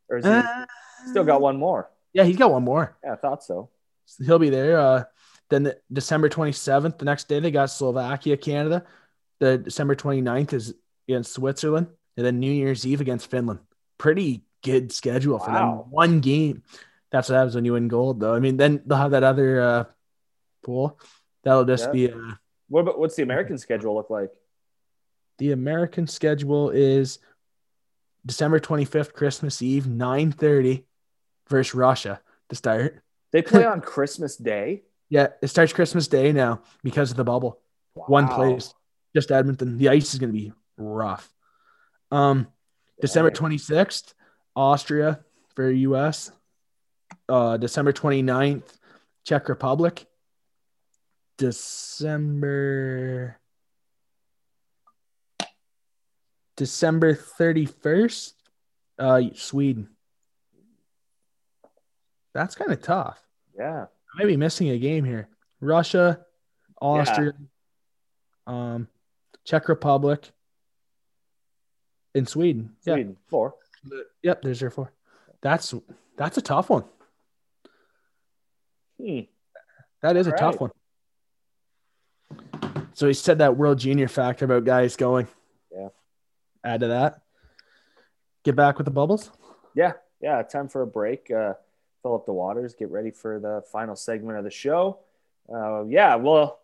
[0.09, 0.65] Or is he uh,
[1.11, 1.91] still got one more?
[2.15, 2.97] Yeah, he's got one more.
[3.05, 3.69] Yeah, I thought so.
[4.07, 4.79] so he'll be there.
[4.79, 5.05] Uh,
[5.51, 8.85] then the, December 27th, the next day, they got Slovakia, Canada.
[9.41, 10.75] The December 29th is
[11.07, 11.89] against Switzerland.
[12.17, 13.61] And then New Year's Eve against Finland.
[13.99, 15.83] Pretty good schedule for wow.
[15.83, 15.91] them.
[15.91, 16.63] One game.
[17.13, 18.35] That's what happens when you win gold, though.
[18.35, 19.85] I mean, then they'll have that other uh,
[20.65, 20.99] pool.
[21.43, 21.93] That'll just yeah.
[21.93, 22.13] be.
[22.13, 22.33] Uh,
[22.69, 24.31] what about what's the American schedule look like?
[25.39, 27.19] The American schedule is
[28.25, 30.85] December 25th, Christmas Eve, 9:30
[31.49, 33.03] versus Russia to start.
[33.33, 34.83] They play on Christmas Day.
[35.09, 37.61] Yeah, it starts Christmas Day now because of the bubble.
[37.95, 38.05] Wow.
[38.07, 38.75] One place,
[39.15, 39.79] just Edmonton.
[39.79, 41.33] The ice is going to be rough.
[42.11, 42.49] Um,
[43.01, 44.15] December 26th,
[44.57, 45.21] Austria
[45.55, 46.31] for US.
[47.29, 48.79] Uh, December 29th,
[49.25, 50.07] Czech Republic.
[51.39, 53.39] December
[56.57, 58.33] December 31st,
[58.99, 59.89] uh, Sweden.
[62.33, 63.21] That's kind of tough.
[63.57, 63.87] Yeah.
[63.87, 65.29] I may be missing a game here.
[65.61, 66.21] Russia,
[66.81, 67.33] Austria,
[68.47, 68.75] yeah.
[68.75, 68.89] um,
[69.45, 70.31] Czech Republic,
[72.15, 72.71] and Sweden.
[72.83, 73.29] Sweden, yeah.
[73.29, 73.55] four.
[74.23, 74.93] Yep, there's your four.
[75.43, 75.75] That's
[76.17, 76.85] that's a tough one.
[79.01, 79.21] Hmm.
[80.03, 80.41] That is All a right.
[80.41, 80.71] tough one.
[82.95, 85.27] So he said that World Junior factor about guys going.
[85.73, 85.89] Yeah.
[86.65, 87.21] Add to that.
[88.43, 89.31] Get back with the bubbles.
[89.75, 90.43] Yeah, yeah.
[90.43, 91.31] Time for a break.
[91.31, 91.55] Uh,
[92.03, 92.75] fill up the waters.
[92.75, 95.01] Get ready for the final segment of the show.
[95.53, 96.59] Uh, yeah, we'll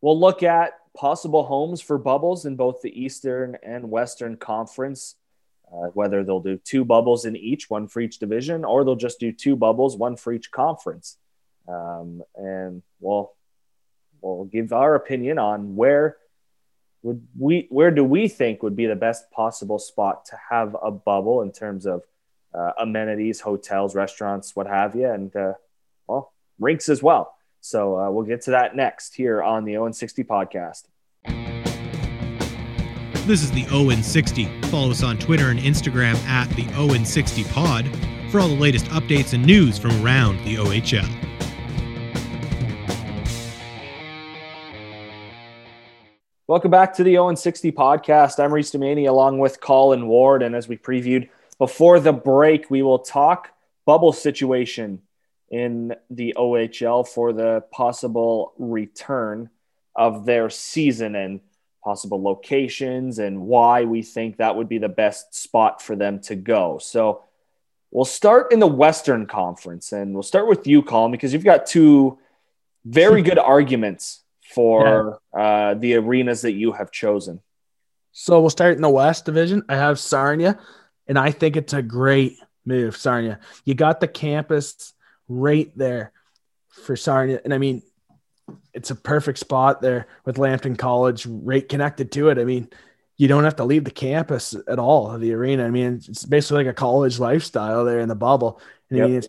[0.00, 5.16] we'll look at possible homes for bubbles in both the Eastern and Western Conference.
[5.72, 9.20] Uh, whether they'll do two bubbles in each, one for each division, or they'll just
[9.20, 11.16] do two bubbles, one for each conference.
[11.68, 13.32] Um, and we'll
[14.20, 16.16] we'll give our opinion on where
[17.02, 20.90] would we where do we think would be the best possible spot to have a
[20.90, 22.02] bubble in terms of
[22.54, 25.52] uh, amenities, hotels, restaurants, what have you, and uh,
[26.06, 27.34] well, rinks as well.
[27.60, 30.84] So uh, we'll get to that next here on the Owen 60 podcast.
[33.26, 34.46] This is the Owen 60.
[34.62, 37.88] Follow us on Twitter and Instagram at the Owen 60 Pod
[38.30, 41.29] for all the latest updates and news from around the OHL.
[46.50, 48.42] Welcome back to the Owen 60 podcast.
[48.42, 50.42] I'm Reese Domaney along with Colin Ward.
[50.42, 51.28] And as we previewed
[51.58, 53.52] before the break, we will talk
[53.86, 55.00] bubble situation
[55.48, 59.48] in the OHL for the possible return
[59.94, 61.38] of their season and
[61.84, 66.34] possible locations and why we think that would be the best spot for them to
[66.34, 66.78] go.
[66.78, 67.22] So
[67.92, 71.66] we'll start in the Western Conference and we'll start with you, Colin, because you've got
[71.66, 72.18] two
[72.84, 74.22] very good arguments
[74.54, 75.40] for yeah.
[75.40, 77.40] uh, the arenas that you have chosen?
[78.12, 79.62] So we'll start in the West Division.
[79.68, 80.58] I have Sarnia,
[81.06, 83.38] and I think it's a great move, Sarnia.
[83.64, 84.92] You got the campus
[85.28, 86.12] right there
[86.68, 87.40] for Sarnia.
[87.44, 87.82] And I mean,
[88.74, 92.38] it's a perfect spot there with Lambton College right connected to it.
[92.38, 92.68] I mean,
[93.16, 95.66] you don't have to leave the campus at all of the arena.
[95.66, 98.60] I mean, it's basically like a college lifestyle there in the bubble.
[98.88, 99.04] And yep.
[99.04, 99.28] I mean, it's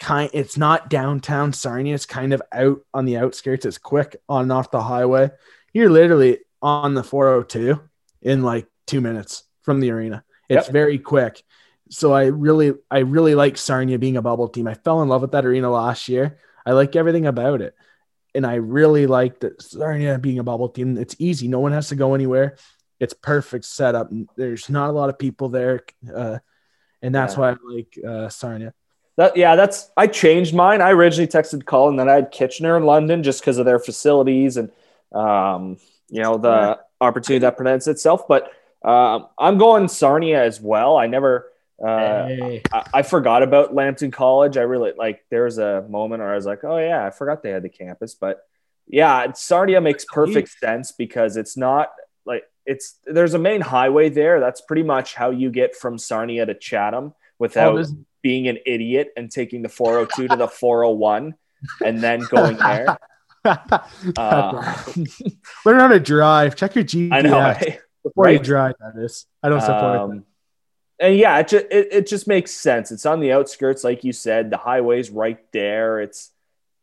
[0.00, 1.94] kind it's not downtown Sarnia.
[1.94, 3.66] It's kind of out on the outskirts.
[3.66, 5.30] It's quick on and off the highway.
[5.72, 7.80] You're literally on the 402
[8.22, 10.24] in like two minutes from the arena.
[10.48, 10.72] It's yep.
[10.72, 11.42] very quick.
[11.90, 14.66] So I really, I really like Sarnia being a bubble team.
[14.66, 16.38] I fell in love with that arena last year.
[16.64, 17.74] I like everything about it.
[18.34, 20.96] And I really like that Sarnia being a bubble team.
[20.98, 21.48] It's easy.
[21.48, 22.56] No one has to go anywhere.
[23.00, 24.10] It's perfect setup.
[24.36, 25.80] There's not a lot of people there.
[26.12, 26.38] Uh,
[27.02, 27.40] and that's yeah.
[27.40, 28.72] why I like uh, Sarnia.
[29.20, 30.80] That, yeah, that's I changed mine.
[30.80, 34.56] I originally texted Colin then I had Kitchener in London just because of their facilities
[34.56, 34.70] and
[35.12, 35.76] um,
[36.08, 38.26] you know the opportunity that presents itself.
[38.26, 38.50] But
[38.82, 40.96] uh, I'm going Sarnia as well.
[40.96, 41.52] I never
[41.84, 42.62] uh, hey.
[42.72, 44.56] I, I, forgot about Lambton College.
[44.56, 47.42] I really like there was a moment where I was like, oh yeah, I forgot
[47.42, 48.14] they had the campus.
[48.14, 48.42] But
[48.86, 51.92] yeah, Sarnia makes perfect sense because it's not
[52.24, 54.40] like it's there's a main highway there.
[54.40, 57.84] That's pretty much how you get from Sarnia to Chatham without oh,
[58.22, 61.34] being an idiot and taking the 402 to the 401
[61.84, 62.98] and then going there.
[63.44, 63.78] uh,
[65.64, 66.56] Learn how to drive.
[66.56, 67.12] Check your GPS.
[67.12, 67.54] I know.
[68.02, 68.32] Before right?
[68.32, 69.26] you drive, that is.
[69.42, 70.24] I don't support um,
[71.00, 72.92] and yeah, it, ju- it it just makes sense.
[72.92, 74.50] It's on the outskirts, like you said.
[74.50, 76.00] The highway's right there.
[76.00, 76.30] It's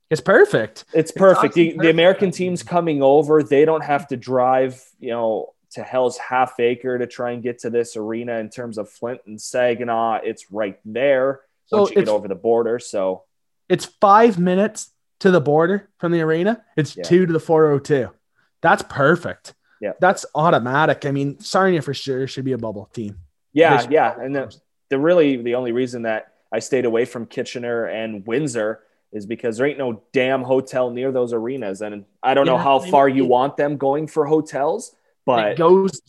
[0.09, 0.85] It's perfect.
[0.93, 1.55] it's perfect.
[1.55, 1.89] honestly the, the.
[1.91, 6.97] American teams coming over, they don't have to drive, you know, to Hell's Half Acre
[6.97, 8.37] to try and get to this arena.
[8.37, 12.35] In terms of Flint and Saginaw, it's right there So once you get over the
[12.35, 12.79] border.
[12.79, 13.23] So
[13.69, 16.63] It's five minutes to the border from the arena.
[16.77, 17.03] It's Yeah.
[17.03, 18.09] two to the 402.
[18.61, 19.53] That's perfect.
[19.81, 19.93] Yeah.
[19.99, 21.05] That's automatic.
[21.05, 23.17] I mean, Sarnia for sure should be a bubble team.
[23.53, 24.55] yeah, yeah, and the,
[24.89, 29.57] the really the only reason that I stayed away from Kitchener and Windsor is because
[29.57, 33.25] there ain't no damn hotel near those arenas, and I don't know how far you
[33.25, 34.95] want them going for hotels,
[35.27, 36.01] but it goes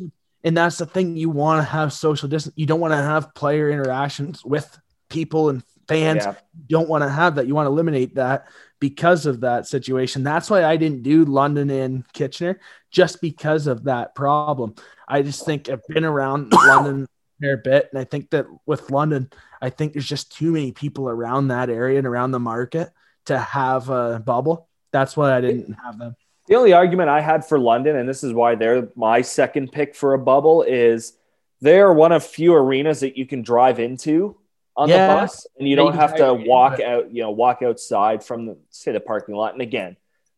[0.44, 3.34] and that's the thing you want to have social distance you don't want to have
[3.34, 4.78] player interactions with
[5.10, 6.24] people and fans.
[6.24, 8.46] Yeah, you don't want to have that you want to eliminate that
[8.78, 10.22] because of that situation.
[10.22, 12.60] That's why i didn't do london and kitchener
[12.90, 14.74] just because of that problem.
[15.08, 18.90] I just think i've been around london a fair bit and i think that with
[18.90, 19.30] london
[19.62, 22.90] i think there's just too many people around that area and around the market
[23.26, 24.68] to have a bubble.
[24.92, 26.14] That's why i didn't have them
[26.48, 29.94] The only argument I had for London, and this is why they're my second pick
[29.94, 31.12] for a bubble, is
[31.60, 34.36] they're one of few arenas that you can drive into
[34.76, 35.06] on Yeah.
[35.08, 38.24] the bus, and you Yeah, don't you have to walk out, you know, walk outside
[38.24, 39.52] from the say the parking lot.
[39.52, 39.96] And again,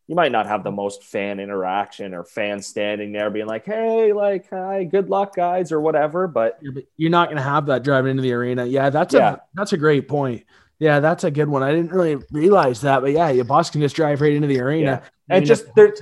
[0.09, 4.13] you might not have the most fan interaction or fans standing there being like, "Hey,
[4.13, 6.27] like, hi, good luck, guys," or whatever.
[6.27, 8.65] But Yeah, you're not going to have that driving into the arena.
[8.65, 9.35] Yeah, that's Yeah.
[9.35, 10.43] a that's a great point.
[10.81, 11.63] Yeah, that's a good one.
[11.63, 14.61] I didn't really realize that, but yeah, your boss can just drive right into the
[14.61, 15.03] arena.
[15.31, 15.95] And just there,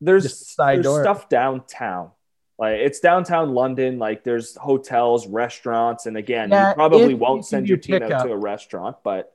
[0.00, 1.02] there's Just side there's door.
[1.02, 2.10] stuff downtown.
[2.58, 3.98] Like it's downtown London.
[3.98, 8.32] Like there's hotels, restaurants, and again, Yeah, you probably won't send your team out to
[8.32, 9.32] a restaurant, but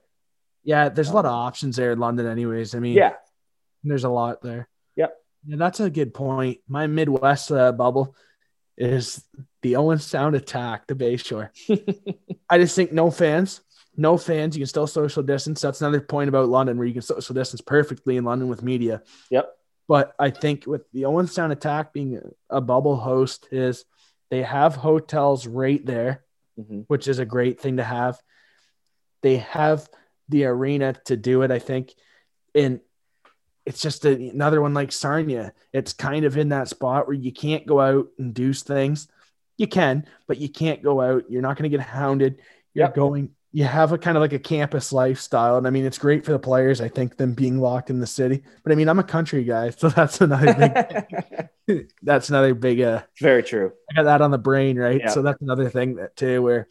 [0.64, 2.76] yeah, there's a lot of options there in London, anyways.
[2.76, 3.14] I mean, yeah,
[3.84, 4.68] there's a lot there.
[4.98, 5.14] Yep.
[5.46, 6.60] Yeah, that's a good point.
[6.68, 8.16] My Midwest uh, bubble
[8.78, 9.24] is
[9.62, 11.50] the Owen Sound Attack, the Bayshore.
[12.50, 13.62] I just think no fans,
[13.98, 14.56] no fans.
[14.56, 15.60] You can still social distance.
[15.62, 19.02] That's another point about London where you can social distance perfectly in London with media.
[19.32, 19.54] Yep.
[19.88, 22.20] But I think with the Owen Sound Attack being
[22.50, 23.86] a bubble host is
[24.30, 26.24] they have hotels right there,
[26.60, 26.86] Mhm.
[26.88, 28.22] which is a great thing to have.
[29.24, 29.90] They have
[30.30, 31.94] the arena to do it, I think.
[32.54, 32.82] And
[33.66, 35.54] it's just a, another one like Sarnia.
[35.74, 39.08] It's kind of in that spot where you can't go out and do things.
[39.58, 41.30] You can, but you can't go out.
[41.32, 42.42] You're not going to get hounded.
[42.74, 42.96] You're Yep.
[42.96, 45.58] going, you have a kind of like a campus lifestyle.
[45.58, 46.80] And I mean, it's great for the players.
[46.80, 48.44] I think them being locked in the city.
[48.62, 49.72] But I mean, I'm a country guy.
[49.78, 50.54] So that's another
[51.66, 53.74] big, that's another big, uh, very true.
[53.90, 55.00] I got that on the brain, right?
[55.00, 55.10] Yeah.
[55.10, 56.68] So that's another thing that too, where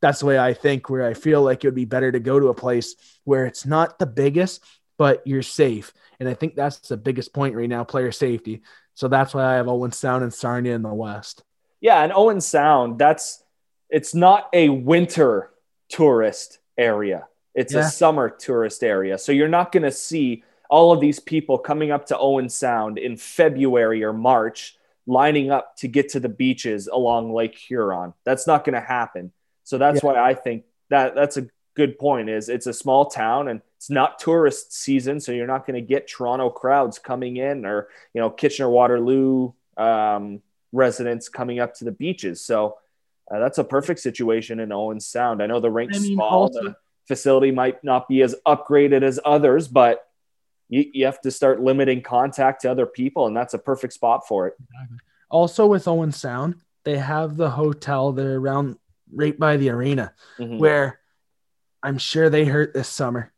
[0.00, 2.40] that's the way I think, where I feel like it would be better to go
[2.40, 4.64] to a place where it's not the biggest,
[4.96, 5.92] but you're safe.
[6.20, 8.62] And I think that's the biggest point right now, player safety.
[8.94, 11.44] So that's why I have Owen Sound and Sarnia in the West.
[11.82, 13.44] Yeah, and Owen Sound, that's
[13.90, 15.50] it's not a winter
[15.90, 17.28] tourist area.
[17.54, 17.80] It's Yeah.
[17.80, 19.18] a summer tourist area.
[19.18, 22.96] So you're not going to see all of these people coming up to Owen Sound
[22.96, 24.76] in February or March
[25.06, 28.14] lining up to get to the beaches along Lake Huron.
[28.24, 29.32] That's not going to happen.
[29.64, 30.10] So that's Yeah.
[30.12, 33.90] why I think that that's a good point is it's a small town and it's
[33.90, 38.20] not tourist season so you're not going to get Toronto crowds coming in or you
[38.20, 42.40] know Kitchener Waterloo um, residents coming up to the beaches.
[42.40, 42.76] So
[43.30, 45.42] uh, that's a perfect situation in Owen Sound.
[45.42, 46.76] I know the rink's I mean, small, also- the
[47.06, 50.04] facility might not be as upgraded as others, but
[50.68, 54.26] you, you have to start limiting contact to other people, and that's a perfect spot
[54.28, 54.54] for it.
[55.30, 58.76] Also with Owen Sound, they have the hotel there around
[59.12, 60.58] right by the arena Mhm.
[60.58, 61.00] where
[61.82, 63.32] I'm sure they hurt this summer.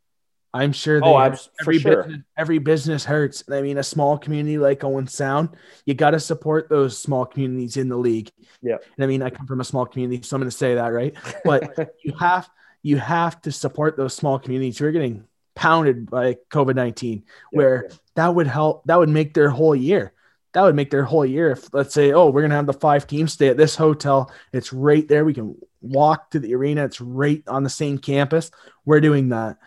[0.53, 1.25] I'm sure oh, they Oh, hurt.
[1.33, 2.03] abs- for every sure.
[2.03, 3.43] business, every business hurts.
[3.51, 5.49] I mean, a small community like Owen Sound,
[5.85, 8.29] you got to support those small communities in the league.
[8.61, 8.77] Yeah.
[8.97, 10.87] And I mean, I come from a small community, so I'm going to say that,
[10.87, 11.15] right?
[11.43, 12.49] But you have
[12.83, 15.25] you have to support those small communities who are getting
[15.55, 18.83] pounded by COVID nineteen, where that would help.
[18.85, 20.13] That would make their whole year.
[20.53, 21.51] That would make their whole year.
[21.51, 24.31] If let's say, oh, we're gonna have the five teams stay at this hotel.
[24.51, 25.25] It's right there.
[25.25, 26.85] We can walk to the arena.
[26.85, 28.51] It's right on the same campus.
[28.85, 29.57] We're doing that.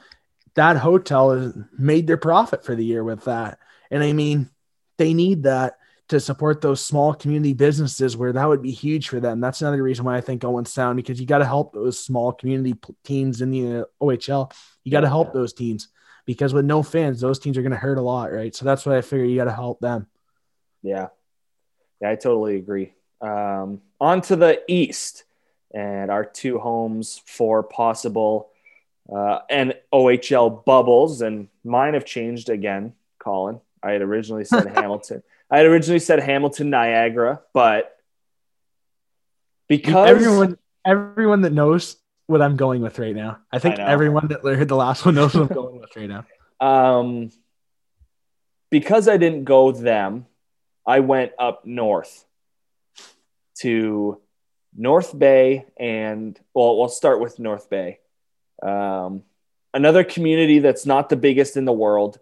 [0.57, 3.59] That hotel has made their profit for the year with that.
[3.91, 4.51] And I mean,
[4.99, 5.79] they need that
[6.09, 9.41] to support those small community businesses where that would be huge for them.
[9.41, 12.33] That's another reason why I think Owen Sound because you got to help those small
[12.33, 14.53] community teams in the uh, OHL.
[14.85, 15.89] You got to help those teams
[16.25, 18.55] because with no fans, those teams are going to hurt a lot, right?
[18.55, 20.07] So that's why I figure you got to help them.
[20.83, 21.09] Yeah.
[22.01, 22.93] Yeah, I totally agree.
[23.21, 25.25] Um, on to the East
[25.75, 28.51] and our two homes for possible
[29.15, 31.21] uh, and OHL bubbles.
[31.21, 33.61] And mine have changed again, Colin.
[33.83, 35.23] I had originally said Hamilton.
[35.51, 37.97] I had originally said Hamilton, Niagara, but
[39.69, 41.97] because Everyone, everyone that knows
[42.27, 43.39] what I'm going with right now.
[43.53, 46.09] I think I everyone that heard the last one knows what I'm going with right
[46.09, 46.27] now.
[46.59, 47.33] Um,
[48.71, 50.25] because I didn't go them,
[50.87, 52.25] I went up north
[53.59, 54.23] to
[54.75, 57.99] North Bay and well, we'll start with North Bay.
[58.63, 59.23] Um,
[59.75, 62.19] another community that's not the biggest in the world.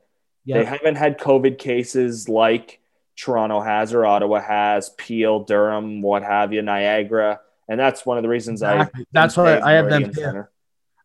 [0.47, 2.81] They haven't had COVID cases like
[3.17, 7.41] Toronto has or Ottawa has, Peel, Durham, what have you, Niagara.
[7.69, 9.03] And that's one of the reasons Exactly.
[9.03, 10.15] I That's why I have them Meridian.
[10.15, 10.51] Center.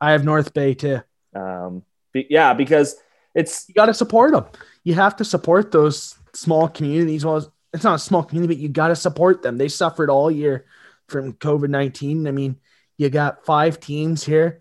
[0.02, 1.02] I have North Bay too.
[1.34, 2.98] Um, yeah, because
[3.34, 4.46] it's You got to support them.
[4.84, 7.24] You have to support those small communities.
[7.24, 9.58] Well, it's not a small community, but you got to support them.
[9.58, 10.66] They suffered all year
[11.08, 12.28] from COVID 19.
[12.28, 12.58] I mean,
[12.98, 14.60] you got five teams here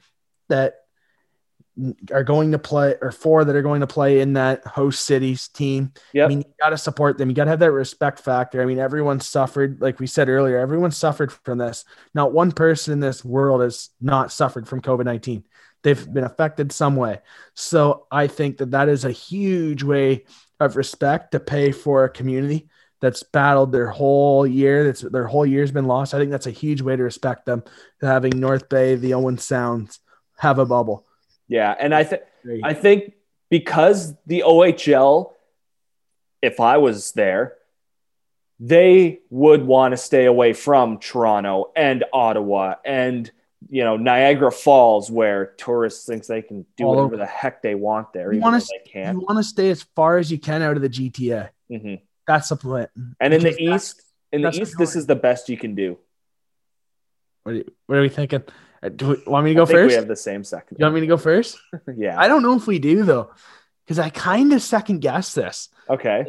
[0.49, 0.75] that
[2.13, 5.49] are going to play, or four that are going to play in that host cities
[5.49, 5.93] team.
[6.13, 6.25] Yep.
[6.25, 7.29] I mean, you got to support them.
[7.29, 8.61] You got to have that respect factor.
[8.61, 11.85] I mean, everyone suffered, like we said earlier, everyone suffered from this.
[12.15, 15.45] Not one person in this world has not suffered from COVID 19.
[15.85, 17.21] They've been affected some way.
[17.55, 20.25] So I think that that is a huge way
[20.59, 22.69] of respect to pay for a community
[23.01, 24.83] that's battled their whole year.
[24.83, 26.15] That's their whole year's been lost.
[26.15, 27.63] I think that's a huge way to respect them.
[28.01, 30.01] Having North Bay, the Owen Sounds
[30.39, 31.05] have a bubble.
[31.49, 32.23] yeah, and I think
[32.65, 33.15] I think
[33.51, 35.33] because the OHL,
[36.43, 37.55] if I was there,
[38.61, 43.31] they would want to stay away from Toronto and Ottawa and
[43.69, 47.17] you know Niagara Falls, where tourists think they can do All whatever over.
[47.19, 50.31] the heck they want there, You wanna they you want to stay as far as
[50.31, 51.51] you can out of the GTA.
[51.69, 51.95] hmm
[52.27, 52.89] That's the plan.
[53.21, 55.99] And in the east, in the east, this is the best you can do.
[57.43, 58.43] What are, you, what are we thinking?
[58.83, 59.89] Uh, Do we, want me to I go think first?
[59.89, 60.77] we have the same second.
[60.79, 61.59] you want me to go first?
[61.97, 62.19] yeah.
[62.19, 63.31] I don't know if we do though,
[63.85, 65.69] because I kind of second guess this.
[65.89, 66.27] okay.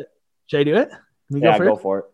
[0.48, 0.90] Should I do it?
[1.30, 1.82] Yeah, go go first.
[1.84, 2.06] for it.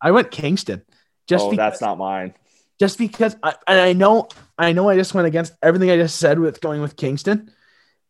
[0.00, 0.82] I went Kingston,
[1.26, 2.34] just oh, because, that's not mine.
[2.78, 6.16] just because, I, and I know, I know, I just went against everything I just
[6.16, 7.50] said with going with Kingston,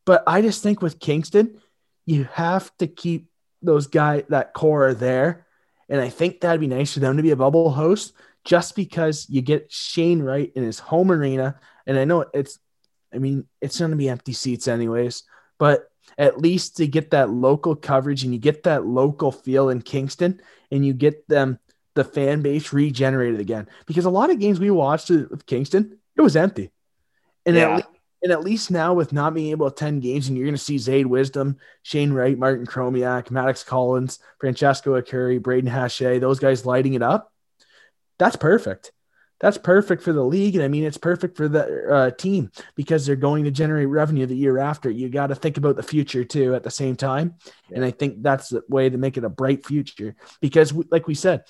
[0.04, 1.60] but I just think with Kingston,
[2.04, 3.28] you have to keep
[3.62, 5.46] those guy that core there,
[5.88, 8.12] and I think that'd be nice for them to be a bubble host,
[8.46, 12.58] just because you get Shane Wright in his home arena, and I know it's,
[13.12, 15.24] I mean, it's going to be empty seats anyways,
[15.58, 19.82] but at least to get that local coverage and you get that local feel in
[19.82, 20.40] Kingston,
[20.70, 21.58] and you get them
[21.94, 23.68] the fan base regenerated again.
[23.86, 26.70] Because a lot of games we watched with Kingston, it was empty.
[27.44, 27.62] And Yeah.
[27.70, 27.92] at le-
[28.22, 30.60] and at least now with not being able to attend games, and you're going to
[30.60, 36.64] see Zayde Wisdom, Shane Wright, Martin Chromiak, Maddox Callens, Francesco Arcuri, Braden Hache, those guys
[36.64, 37.32] lighting it up.
[38.18, 38.92] That's perfect.
[39.38, 40.54] That's perfect for the league.
[40.54, 44.24] And I mean, it's perfect for the uh, team because they're going to generate revenue
[44.24, 44.90] the year after.
[44.90, 47.34] You got to think about the future too at the same time.
[47.74, 51.14] And I think that's the way to make it a bright future because, like we
[51.14, 51.44] said,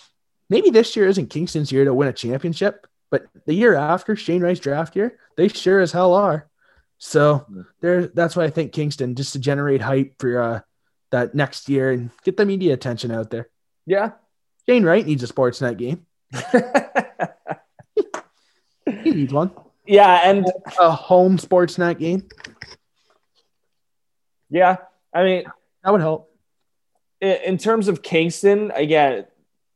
[0.51, 4.43] maybe this year isn't Kingston's year to win a championship, but the year after Shane
[4.43, 6.49] Wright's draft year, they sure as hell are.
[6.99, 7.47] So
[7.81, 10.61] there, that's why I think Kingston just to generate hype for uh,
[11.11, 13.49] that next year and get the media attention out there.
[13.85, 14.13] Yeah.
[14.67, 16.06] Shane Wright needs a Sportsnet game.
[19.03, 19.51] He needs one.
[19.87, 20.47] yeah, and
[20.81, 22.29] A home Sportsnet game
[24.49, 24.77] yeah,
[25.13, 25.45] I mean,
[25.83, 26.31] that would help.
[27.21, 29.27] in, terms of Kingston, again,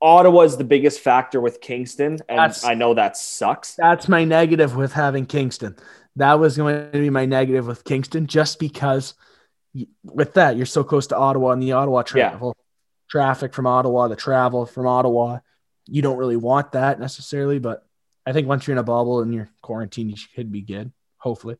[0.00, 3.74] Ottawa is the biggest factor with Kingston, and That's- I know that sucks.
[3.74, 5.74] That's my negative with having Kingston.
[6.14, 9.14] That was going to be my negative with Kingston, just because
[10.04, 12.30] with that you're so close to Ottawa and the Ottawa Yeah.
[12.30, 12.56] travel,
[13.10, 15.40] traffic from Ottawa, the travel from Ottawa.
[15.90, 17.84] You don't really want that necessarily, but
[18.24, 20.92] I think once you're in a bubble and you're quarantined, you should be good.
[21.18, 21.56] Hopefully,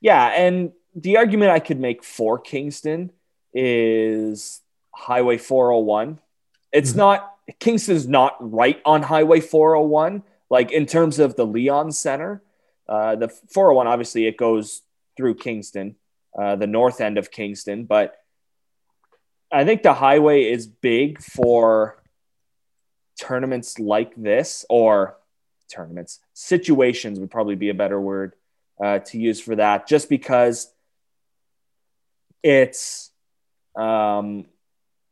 [0.00, 3.12] Yeah, and the argument I could make for Kingston
[3.52, 4.62] is
[4.94, 6.18] Highway 401.
[6.72, 6.96] It's Mhm.
[6.96, 12.42] not Kingston's not right on Highway 401, like in terms of the Leon Center.
[12.88, 14.82] Uh, the 401 obviously it goes
[15.16, 15.96] through Kingston,
[16.38, 18.16] uh, the north end of Kingston, but
[19.52, 21.99] I think the highway is big for
[23.20, 25.16] tournaments like this, or
[25.68, 28.32] tournaments situations would probably be a better word
[28.82, 30.72] uh, to use for that, just because
[32.42, 33.10] it's,
[33.76, 34.46] um,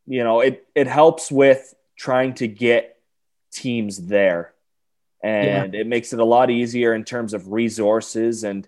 [0.07, 2.97] you know, it it helps with trying to get
[3.53, 4.55] teams there,
[5.23, 8.45] and it makes it a lot easier in terms of resources.
[8.45, 8.67] And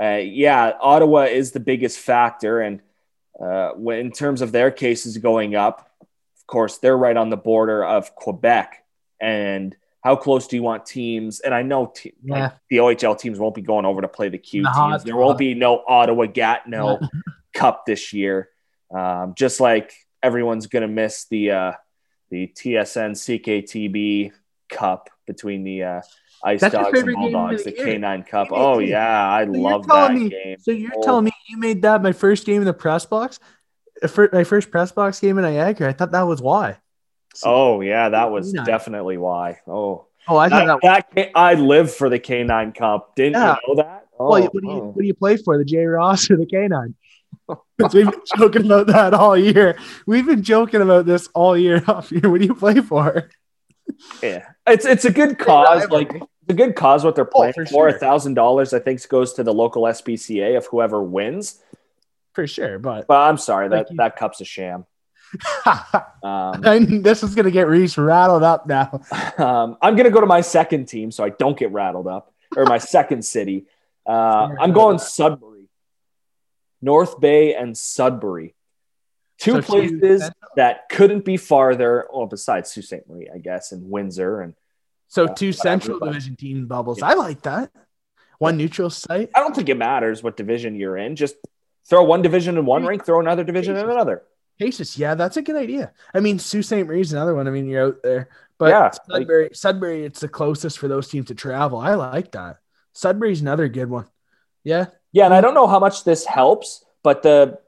[0.00, 2.80] uh, yeah, Ottawa is the biggest factor, and
[3.38, 5.87] uh, when in terms of their cases going up,
[6.48, 8.84] course, they're right on the border of Quebec,
[9.20, 11.40] and how close do you want teams?
[11.40, 12.34] And I know te- Yeah.
[12.42, 15.04] like the OHL teams won't be going over to play the Q The teams.
[15.04, 16.98] There won't be no Ottawa Gatineau
[17.54, 18.48] Cup this year.
[18.94, 19.92] Um, just like
[20.22, 21.72] everyone's going to miss the uh,
[22.30, 24.32] the TSN CKTB
[24.68, 26.00] Cup between the uh,
[26.44, 27.76] Ice That's Dogs and favorite game of Bulldogs, the the.
[27.82, 28.48] K9 Cup.
[28.52, 30.56] Oh yeah, I So love that me- game.
[30.60, 31.02] So you're Oh.
[31.02, 33.40] telling me you made that my first game in the press box,
[34.06, 35.88] Fir- my first press box game in Niagara?
[35.88, 36.76] I thought that was why.
[37.44, 38.64] Oh yeah, that was K9.
[38.64, 39.60] definitely why.
[39.66, 41.06] Oh, Oh, I thought that, that.
[41.14, 43.16] that I live for the K9 Cup.
[43.16, 43.56] Didn't Yeah.
[43.66, 44.06] you know that?
[44.20, 44.86] Oh, well, what do you oh.
[44.88, 45.56] what do you play for?
[45.56, 46.94] The J Ross or the K9?
[47.80, 49.78] 'Cause We've been joking about that all year.
[50.06, 52.28] We've been joking about this all year off here.
[52.28, 53.30] What do you play for?
[54.22, 55.88] Yeah, it's it's a good cause.
[55.88, 57.04] Like it's a good cause.
[57.04, 57.88] What they're oh, playing for for.
[57.88, 61.60] A thousand dollars, I think, goes to the local SPCA of whoever wins.
[62.38, 63.96] For sure, but But I'm sorry that you.
[63.96, 64.86] that cup's a sham.
[66.22, 69.00] Um, and this is gonna get Reese rattled up now.
[69.38, 72.64] um, I'm gonna go to my second team so I don't get rattled up, or
[72.64, 73.66] my second city.
[74.06, 75.00] Uh, I'm going.
[75.00, 75.68] Sudbury,
[76.80, 78.54] North Bay, and Sudbury.
[79.38, 80.50] Two So places central?
[80.54, 82.06] that couldn't be farther.
[82.12, 83.08] Well, besides Sault Ste.
[83.08, 84.54] Marie, I guess, and Windsor, and
[85.08, 87.00] So Yeah, two Central Division team bubbles.
[87.00, 87.06] Yeah.
[87.08, 87.72] I like that.
[88.38, 89.30] One neutral site.
[89.34, 91.16] I don't think it matters what division you're in.
[91.16, 91.34] Just
[91.88, 94.22] throw one division in one rank, throw another division in another.
[94.58, 95.92] Cases, yeah, that's a good idea.
[96.12, 96.72] I mean, Sault Ste.
[96.86, 97.46] Marie's another one.
[97.46, 98.28] I mean, you're out there,
[98.58, 101.78] but Yeah, like- Sudbury, Sudbury, it's the closest for those teams to travel.
[101.78, 102.58] I like that.
[102.92, 104.06] Sudbury's another good one.
[104.64, 107.58] Yeah, Yeah, and I don't know how much this helps, but the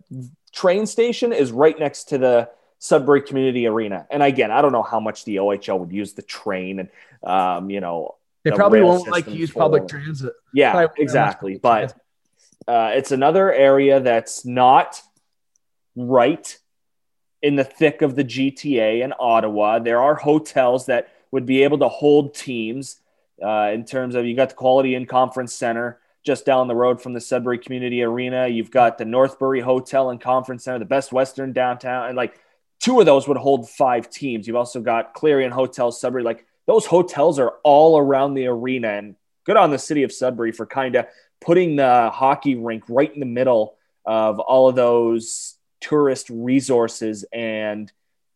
[0.52, 2.50] train station is right next to the
[2.80, 4.06] Sudbury Community Arena.
[4.10, 6.88] And again, I don't know how much the OHL would use the train and
[7.22, 10.32] um, you know, they The probably won't like use public transit.
[10.52, 11.58] yeah, Probably won't have exactly.
[11.58, 11.94] But
[12.70, 15.02] uh, it's another area that's not
[15.96, 16.56] right
[17.42, 19.80] in the thick of the GTA in Ottawa.
[19.80, 23.00] There are hotels that would be able to hold teams
[23.44, 27.02] uh, in terms of you got the Quality Inn Conference Center just down the road
[27.02, 28.46] from the Sudbury Community Arena.
[28.46, 32.38] You've got the Northbury Hotel and Conference Center, the Best Western downtown, and like
[32.78, 34.46] two of those would hold five teams.
[34.46, 36.22] You've also got Clarion Hotel, Sudbury.
[36.22, 40.52] Like those hotels are all around the arena, and good on the city of Sudbury
[40.52, 41.06] for kind of
[41.40, 47.90] putting the hockey rink right in the middle of all of those tourist resources and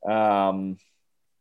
[0.06, 0.78] um,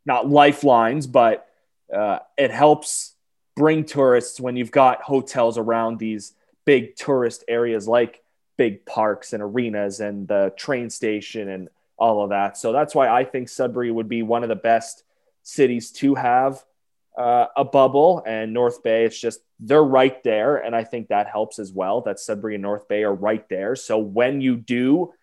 [0.06, 1.48] not lifelines, but
[1.94, 3.14] uh, it helps
[3.56, 6.34] bring tourists when you've got hotels around these
[6.66, 8.22] big tourist areas like
[8.58, 12.58] big parks and arenas and the train station and all of that.
[12.58, 15.04] So that's why I think Sudbury would be one of the best
[15.44, 16.64] cities to have
[17.18, 18.24] uh, a bubble.
[18.26, 22.02] And North Bay, it's just they're right there, and I think that helps as well.
[22.02, 23.76] That Sudbury and North Bay are right there.
[23.78, 25.14] So when you do,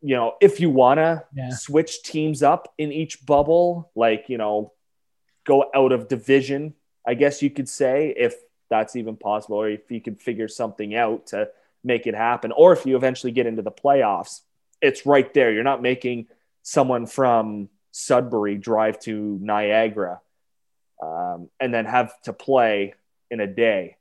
[0.00, 1.50] you know, if you want to Yeah.
[1.50, 4.72] switch teams up in each bubble, like you know,
[5.44, 6.74] go out of division,
[7.04, 8.34] I guess you could say, if
[8.70, 11.50] that's even possible, or if you could figure something out to
[11.82, 14.40] make it happen, or if you eventually get into the playoffs,
[14.80, 15.52] it's right there.
[15.52, 16.28] You're not making
[16.62, 20.20] someone from Sudbury drive to Niagara
[21.04, 22.94] um, and then have to play
[23.30, 23.96] in a day.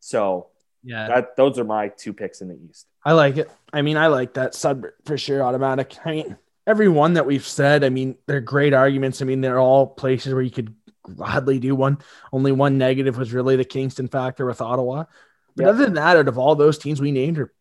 [0.00, 0.48] So
[0.82, 2.86] Yeah, that those are my two picks in the East.
[3.04, 3.50] I like it.
[3.72, 5.42] I mean, I like that Sudbury for sure.
[5.42, 5.94] Automatic.
[6.04, 6.36] I mean,
[6.66, 7.84] every one that we've said.
[7.84, 9.22] I mean, they're great arguments.
[9.22, 11.98] I mean, they're all places where you could gladly do one.
[12.32, 15.04] Only one negative was really the Kingston factor with Ottawa.
[15.56, 15.68] But Yeah.
[15.70, 17.52] other than that, out of all those teams we named, are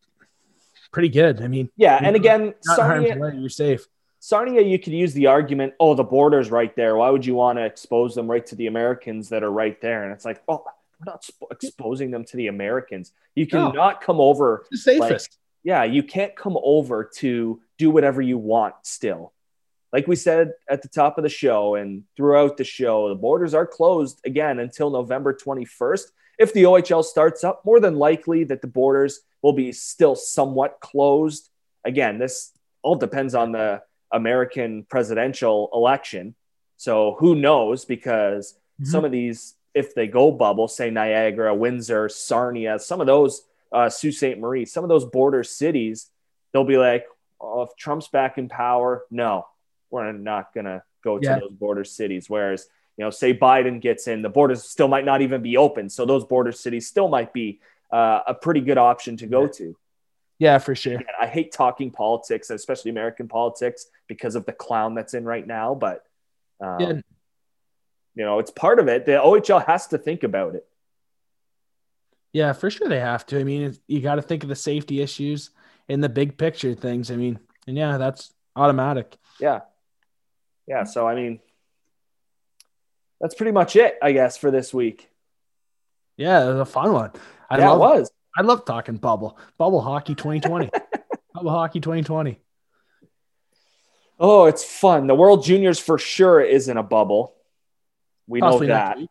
[0.92, 1.42] pretty good.
[1.42, 3.88] I mean, Yeah, and again, not Sarnia, you're safe.
[4.28, 6.98] Sarnia, you could use the argument, oh, the border's right there.
[6.98, 10.04] Why would you want to expose them right to the Americans that are right there?
[10.04, 10.66] And it's like, oh,
[11.00, 13.14] we're not sp- exposing them to the Americans.
[13.36, 13.72] You No.
[13.72, 15.38] cannot come over The safest.
[15.64, 19.32] yeah, you can't come over to do whatever you want still.
[19.94, 23.54] Like we said at the top of the show and throughout the show, the borders
[23.54, 26.12] are closed again until November 21st.
[26.38, 30.82] If the OHL starts up, more than likely that the borders will be still somewhat
[30.82, 31.48] closed.
[31.86, 32.52] Again, this
[32.84, 36.36] all depends on the American presidential election.
[36.78, 37.86] So who knows?
[37.86, 43.42] Because some of these, if they go bubble, say Niagara, Windsor, Sarnia, some of those
[43.72, 44.38] uh, Sault Ste.
[44.38, 46.10] Marie, some of those border cities,
[46.54, 47.06] they'll be like,
[47.42, 49.48] oh, if Trump's back in power, no,
[49.90, 51.40] we're not going to go to Yeah.
[51.40, 52.30] those border cities.
[52.30, 55.90] Whereas, you know, say Biden gets in, the borders still might not even be open.
[55.90, 57.60] So those border cities still might be
[57.92, 59.76] uh, a pretty good option to go to.
[60.40, 61.00] Yeah, for sure.
[61.20, 65.74] I hate talking politics, especially American politics, because of the clown that's in right now.
[65.74, 66.06] But,
[66.62, 66.94] um, Yeah.
[68.16, 69.06] you know, it's part of it.
[69.06, 70.68] The OHL has to think about it.
[72.34, 73.40] Yeah, for sure they have to.
[73.40, 75.50] I mean, you got to think of the safety issues
[75.90, 77.10] and the big picture things.
[77.10, 79.16] I mean, and yeah, that's automatic.
[79.40, 79.62] Yeah.
[80.68, 80.84] Yeah.
[80.84, 81.40] So, I mean,
[83.20, 85.10] that's pretty much it, I guess, for this week.
[86.18, 87.12] Yeah, it was a fun one.
[87.50, 88.12] I yeah, love it was.
[88.38, 89.38] I love talking bubble.
[89.58, 90.70] Bubble hockey 2020.
[91.34, 92.40] bubble hockey 2020.
[94.20, 95.08] Oh, it's fun.
[95.08, 97.34] The World Juniors for sure is in a bubble.
[98.28, 98.98] We Possibly know next that.
[98.98, 99.10] week.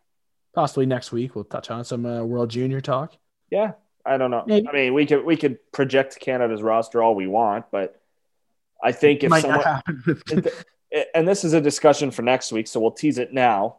[0.54, 3.16] Possibly next week we'll touch on some uh, World Junior talk.
[3.50, 3.72] Yeah,
[4.04, 4.44] I don't know.
[4.46, 4.68] Maybe.
[4.68, 8.00] I mean, we could we could project Canada's roster all we want, but
[8.82, 10.44] I think if Might someone not happen.
[11.14, 13.78] And this is a discussion for next week, so we'll tease it now.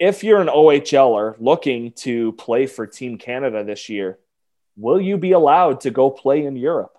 [0.00, 4.18] If you're an OHLer looking to play for Team Canada this year,
[4.76, 6.96] will you be allowed to go play in Europe?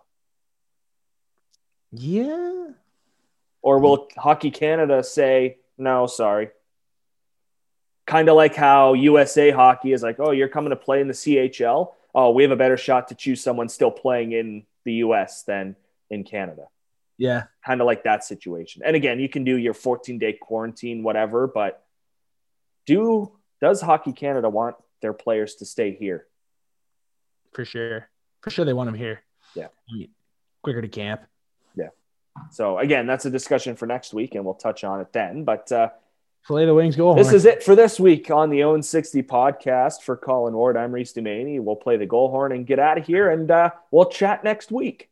[1.91, 2.67] yeah,
[3.61, 6.49] Or will Hockey Canada say, no, sorry?
[8.05, 11.13] Kind of like how USA Hockey is like, oh, you're coming to play in the
[11.13, 11.93] CHL.
[12.13, 15.75] Oh, we have a better shot to choose someone still playing in the US than
[16.09, 16.67] in Canada.
[17.17, 17.43] yeah.
[17.65, 18.83] Kind of like that situation.
[18.85, 21.83] And again, you can do your 14 day quarantine, whatever, but
[22.85, 26.27] do does Hockey Canada want their players to stay here?
[27.55, 28.09] For sure.
[28.41, 29.21] For sure they want him here.
[29.55, 29.67] Yeah.
[30.61, 31.21] Quicker to camp.
[31.73, 31.87] Yeah.
[32.51, 35.45] So again, that's a discussion for next week, and we'll touch on it then.
[35.45, 35.89] But uh,
[36.43, 37.15] Fillet the wings go.
[37.15, 40.75] This is it for this week on the Own 60 podcast for Colin Ward.
[40.75, 41.61] I'm Reese Dumaney.
[41.61, 44.69] We'll play the goal horn and get out of here, and uh, we'll chat next
[44.69, 45.09] week.